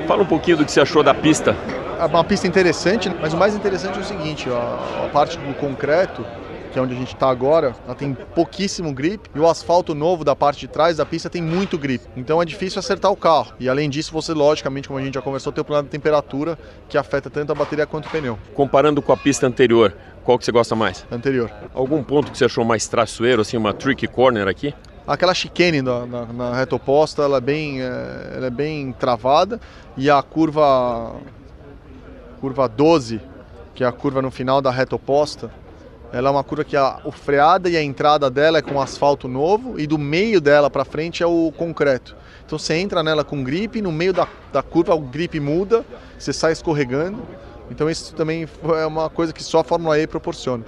Fala 0.07 0.23
um 0.23 0.27
pouquinho 0.27 0.57
do 0.57 0.65
que 0.65 0.73
você 0.73 0.81
achou 0.81 1.03
da 1.03 1.13
pista. 1.13 1.55
É 1.99 2.05
uma 2.05 2.23
pista 2.23 2.47
interessante, 2.47 3.11
mas 3.21 3.35
o 3.35 3.37
mais 3.37 3.57
interessante 3.57 3.99
é 3.99 4.01
o 4.01 4.05
seguinte, 4.05 4.49
a, 4.49 5.07
a 5.07 5.09
parte 5.09 5.37
do 5.37 5.53
concreto, 5.55 6.25
que 6.73 6.79
é 6.79 6.83
onde 6.83 6.95
a 6.95 6.97
gente 6.97 7.13
está 7.13 7.29
agora, 7.29 7.75
ela 7.85 7.95
tem 7.95 8.15
pouquíssimo 8.15 8.93
grip 8.93 9.29
e 9.35 9.39
o 9.41 9.49
asfalto 9.49 9.97
novo 9.97 10.23
da 10.23 10.37
parte 10.37 10.61
de 10.61 10.69
trás 10.69 10.99
da 10.99 11.05
pista 11.05 11.29
tem 11.29 11.43
muito 11.43 11.77
grip. 11.77 12.05
Então 12.17 12.41
é 12.41 12.45
difícil 12.45 12.79
acertar 12.79 13.11
o 13.11 13.17
carro. 13.17 13.53
E 13.59 13.69
além 13.69 13.91
disso, 13.91 14.13
você, 14.13 14.33
logicamente, 14.33 14.87
como 14.87 15.01
a 15.01 15.03
gente 15.03 15.15
já 15.15 15.23
conversou, 15.23 15.53
tem 15.53 15.61
o 15.61 15.65
problema 15.65 15.83
da 15.83 15.91
temperatura 15.91 16.57
que 16.89 16.97
afeta 16.97 17.29
tanto 17.29 17.51
a 17.51 17.55
bateria 17.55 17.85
quanto 17.85 18.07
o 18.07 18.11
pneu. 18.11 18.39
Comparando 18.55 19.03
com 19.03 19.13
a 19.13 19.17
pista 19.17 19.49
anterior, 19.49 19.93
qual 20.25 20.39
que 20.39 20.45
você 20.45 20.53
gosta 20.53 20.77
mais? 20.77 21.05
Anterior. 21.11 21.51
Algum 21.75 22.01
ponto 22.05 22.31
que 22.31 22.39
você 22.39 22.45
achou 22.45 22.65
mais 22.65 22.87
traiçoeiro, 22.87 23.43
assim, 23.43 23.57
uma 23.57 23.75
tricky 23.75 24.07
corner 24.07 24.47
aqui? 24.47 24.73
Aquela 25.05 25.33
chicane 25.33 25.81
na, 25.81 26.07
na, 26.07 26.27
na 26.27 26.55
reta 26.55 26.77
oposta, 26.77 27.23
ela 27.23 27.39
é, 27.39 27.41
bem, 27.41 27.81
é, 27.81 28.33
ela 28.37 28.47
é 28.47 28.51
bem 28.51 28.93
travada 28.93 29.59
e 29.97 30.11
a 30.11 30.23
curva, 30.23 31.17
curva 32.41 32.69
12, 32.69 33.21
que 33.75 33.85
é 33.85 33.87
a 33.87 33.93
curva 33.93 34.23
no 34.23 34.31
final 34.31 34.61
da 34.61 34.71
reta 34.71 34.97
oposta, 34.97 35.51
ela 36.13 36.29
é 36.29 36.33
uma 36.33 36.43
curva 36.43 36.65
que 36.65 36.77
a, 36.77 37.01
o 37.05 37.13
freada 37.13 37.69
e 37.69 37.77
a 37.77 37.83
entrada 37.83 38.31
dela 38.31 38.59
é 38.59 38.63
com 38.63 38.81
asfalto 38.81 39.29
novo 39.29 39.79
e 39.79 39.87
do 39.87 39.99
meio 39.99 40.41
dela 40.41 40.71
para 40.71 40.85
frente 40.85 41.23
é 41.23 41.27
o 41.27 41.53
concreto. 41.57 42.17
Então 42.47 42.59
você 42.59 42.75
entra 42.75 43.03
nela 43.03 43.25
com 43.25 43.45
gripe, 43.45 43.83
no 43.83 43.93
meio 43.93 44.13
da, 44.13 44.27
da 44.51 44.63
curva 44.63 44.95
o 44.95 45.01
gripe 45.01 45.39
muda, 45.39 45.85
você 46.19 46.33
sai 46.33 46.53
escorregando. 46.53 47.23
Então 47.71 47.91
isso 47.91 48.15
também 48.15 48.49
é 48.81 48.87
uma 48.87 49.11
coisa 49.11 49.33
que 49.33 49.43
só 49.43 49.61
a 49.61 49.65
Fórmula 49.65 49.99
E 49.99 50.07
proporciona. 50.07 50.65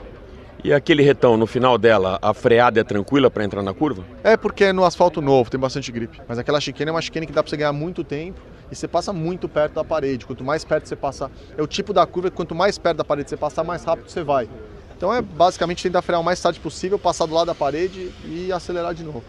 E 0.63 0.73
aquele 0.73 1.03
retão 1.03 1.37
no 1.37 1.47
final 1.47 1.79
dela, 1.79 2.19
a 2.21 2.35
freada 2.35 2.81
é 2.81 2.85
tranquila 2.85 3.31
para 3.31 3.45
entrar 3.45 3.63
na 3.63 3.73
curva? 3.73 4.05
É 4.23 4.37
porque 4.37 4.65
é 4.65 4.73
no 4.73 4.85
asfalto 4.85 5.23
novo, 5.23 5.51
tem 5.51 5.59
bastante 5.59 5.91
gripe. 5.91 6.21
Mas 6.29 6.39
aquela 6.39 6.61
chicane 6.61 6.91
é 6.91 6.93
uma 6.93 7.01
chicane 7.01 7.27
que 7.27 7.33
dá 7.33 7.43
para 7.43 7.51
você 7.51 7.57
ganhar 7.57 7.73
muito 7.73 8.05
tempo 8.05 8.41
e 8.71 8.75
você 8.75 8.87
passa 8.87 9.13
muito 9.13 9.49
perto 9.49 9.75
da 9.75 9.85
parede. 9.85 10.27
Quanto 10.27 10.45
mais 10.45 10.65
perto 10.65 10.87
você 10.87 10.97
passar, 10.97 11.31
é 11.57 11.63
o 11.63 11.67
tipo 11.67 11.93
da 11.93 12.07
curva 12.07 12.31
que 12.31 12.37
quanto 12.37 12.55
mais 12.55 12.79
perto 12.79 12.99
da 12.99 13.05
parede 13.05 13.31
você 13.31 13.37
passar, 13.37 13.65
mais 13.65 13.85
rápido 13.85 14.11
você 14.11 14.23
vai. 14.23 14.49
Então 14.97 15.15
é 15.15 15.23
basicamente 15.23 15.83
tentar 15.83 16.03
frear 16.03 16.21
o 16.21 16.25
mais 16.25 16.41
tarde 16.41 16.61
possível, 16.61 16.99
passar 16.99 17.25
do 17.25 17.35
lado 17.35 17.47
da 17.47 17.55
parede 17.55 18.13
e 18.23 18.53
acelerar 18.53 18.93
de 18.93 19.03
novo. 19.03 19.25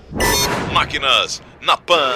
Máquinas 0.73 1.41
na 1.61 1.77
Pan. 1.77 2.11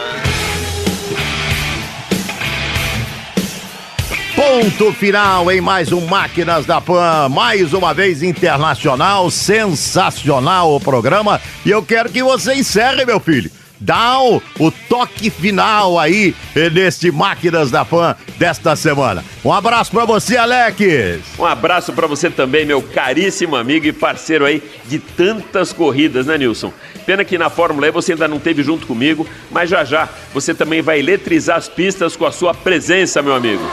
Ponto 4.46 4.94
final 4.94 5.52
em 5.52 5.60
mais 5.60 5.92
um 5.92 6.06
Máquinas 6.06 6.68
da 6.68 6.80
Pan, 6.80 7.28
mais 7.30 7.74
uma 7.74 7.96
vez 7.96 8.22
internacional, 8.22 9.32
sensacional 9.32 10.76
o 10.76 10.80
programa. 10.80 11.42
E 11.66 11.72
eu 11.72 11.82
quero 11.82 12.12
que 12.12 12.22
você 12.22 12.54
encerre, 12.54 13.06
meu 13.06 13.20
filho. 13.20 13.50
Dá 13.80 14.22
o, 14.22 14.40
o 14.60 14.72
toque 14.88 15.32
final 15.32 15.98
aí 15.98 16.36
neste 16.72 17.12
Máquinas 17.12 17.72
da 17.72 17.84
Pan 17.84 18.16
desta 18.38 18.76
semana. 18.76 19.26
Um 19.44 19.52
abraço 19.52 19.90
para 19.90 20.06
você, 20.06 20.38
Alex. 20.38 21.22
Um 21.40 21.46
abraço 21.46 21.92
para 21.92 22.06
você 22.06 22.30
também, 22.30 22.68
meu 22.68 22.84
caríssimo 22.84 23.56
amigo 23.56 23.88
e 23.88 23.92
parceiro 23.92 24.46
aí 24.46 24.62
de 24.86 25.00
tantas 25.00 25.74
corridas, 25.74 26.28
né, 26.28 26.38
Nilson? 26.38 26.72
Pena 27.04 27.26
que 27.26 27.36
na 27.36 27.50
Fórmula 27.50 27.88
E 27.88 27.92
você 27.92 28.12
ainda 28.12 28.28
não 28.28 28.40
teve 28.40 28.62
junto 28.62 28.86
comigo, 28.86 29.28
mas 29.50 29.72
já 29.72 29.84
já 29.84 30.08
você 30.32 30.54
também 30.54 30.84
vai 30.84 31.00
eletrizar 31.00 31.58
as 31.58 31.68
pistas 31.68 32.16
com 32.16 32.28
a 32.28 32.32
sua 32.32 32.54
presença, 32.54 33.24
meu 33.24 33.34
amigo. 33.34 33.64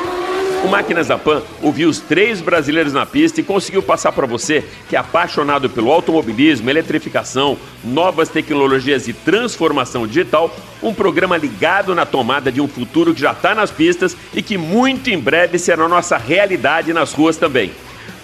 O 0.64 0.68
Máquinas 0.68 1.08
da 1.08 1.18
Pan 1.18 1.42
ouviu 1.60 1.88
os 1.88 1.98
três 1.98 2.40
brasileiros 2.40 2.92
na 2.92 3.04
pista 3.04 3.40
e 3.40 3.44
conseguiu 3.44 3.82
passar 3.82 4.12
para 4.12 4.26
você 4.26 4.64
que 4.88 4.94
é 4.94 4.98
apaixonado 4.98 5.68
pelo 5.68 5.90
automobilismo, 5.90 6.70
eletrificação, 6.70 7.58
novas 7.82 8.28
tecnologias 8.28 9.08
e 9.08 9.12
transformação 9.12 10.06
digital, 10.06 10.54
um 10.80 10.94
programa 10.94 11.36
ligado 11.36 11.94
na 11.96 12.06
tomada 12.06 12.52
de 12.52 12.60
um 12.60 12.68
futuro 12.68 13.12
que 13.12 13.20
já 13.20 13.32
está 13.32 13.56
nas 13.56 13.72
pistas 13.72 14.16
e 14.32 14.40
que 14.40 14.56
muito 14.56 15.10
em 15.10 15.18
breve 15.18 15.58
será 15.58 15.88
nossa 15.88 16.16
realidade 16.16 16.92
nas 16.92 17.12
ruas 17.12 17.36
também. 17.36 17.72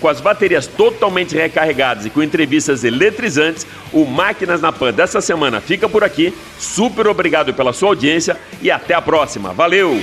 Com 0.01 0.07
as 0.07 0.21
baterias 0.21 0.69
totalmente 0.69 1.35
recarregadas 1.35 2.07
e 2.07 2.11
com 2.11 2.23
entrevistas 2.23 2.85
eletrizantes, 2.85 3.67
o 3.93 4.05
Máquinas 4.05 4.61
na 4.61 4.71
Pan 4.71 4.93
dessa 4.93 5.21
semana 5.21 5.61
fica 5.61 5.89
por 5.89 6.05
aqui. 6.05 6.33
Super 6.57 7.09
obrigado 7.09 7.53
pela 7.53 7.73
sua 7.73 7.89
audiência 7.89 8.37
e 8.63 8.71
até 8.71 8.95
a 8.95 9.03
próxima. 9.03 9.53
Valeu! 9.53 10.01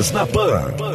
Máquinas 0.00 0.12
na 0.12 0.24
Pan. 0.26 0.89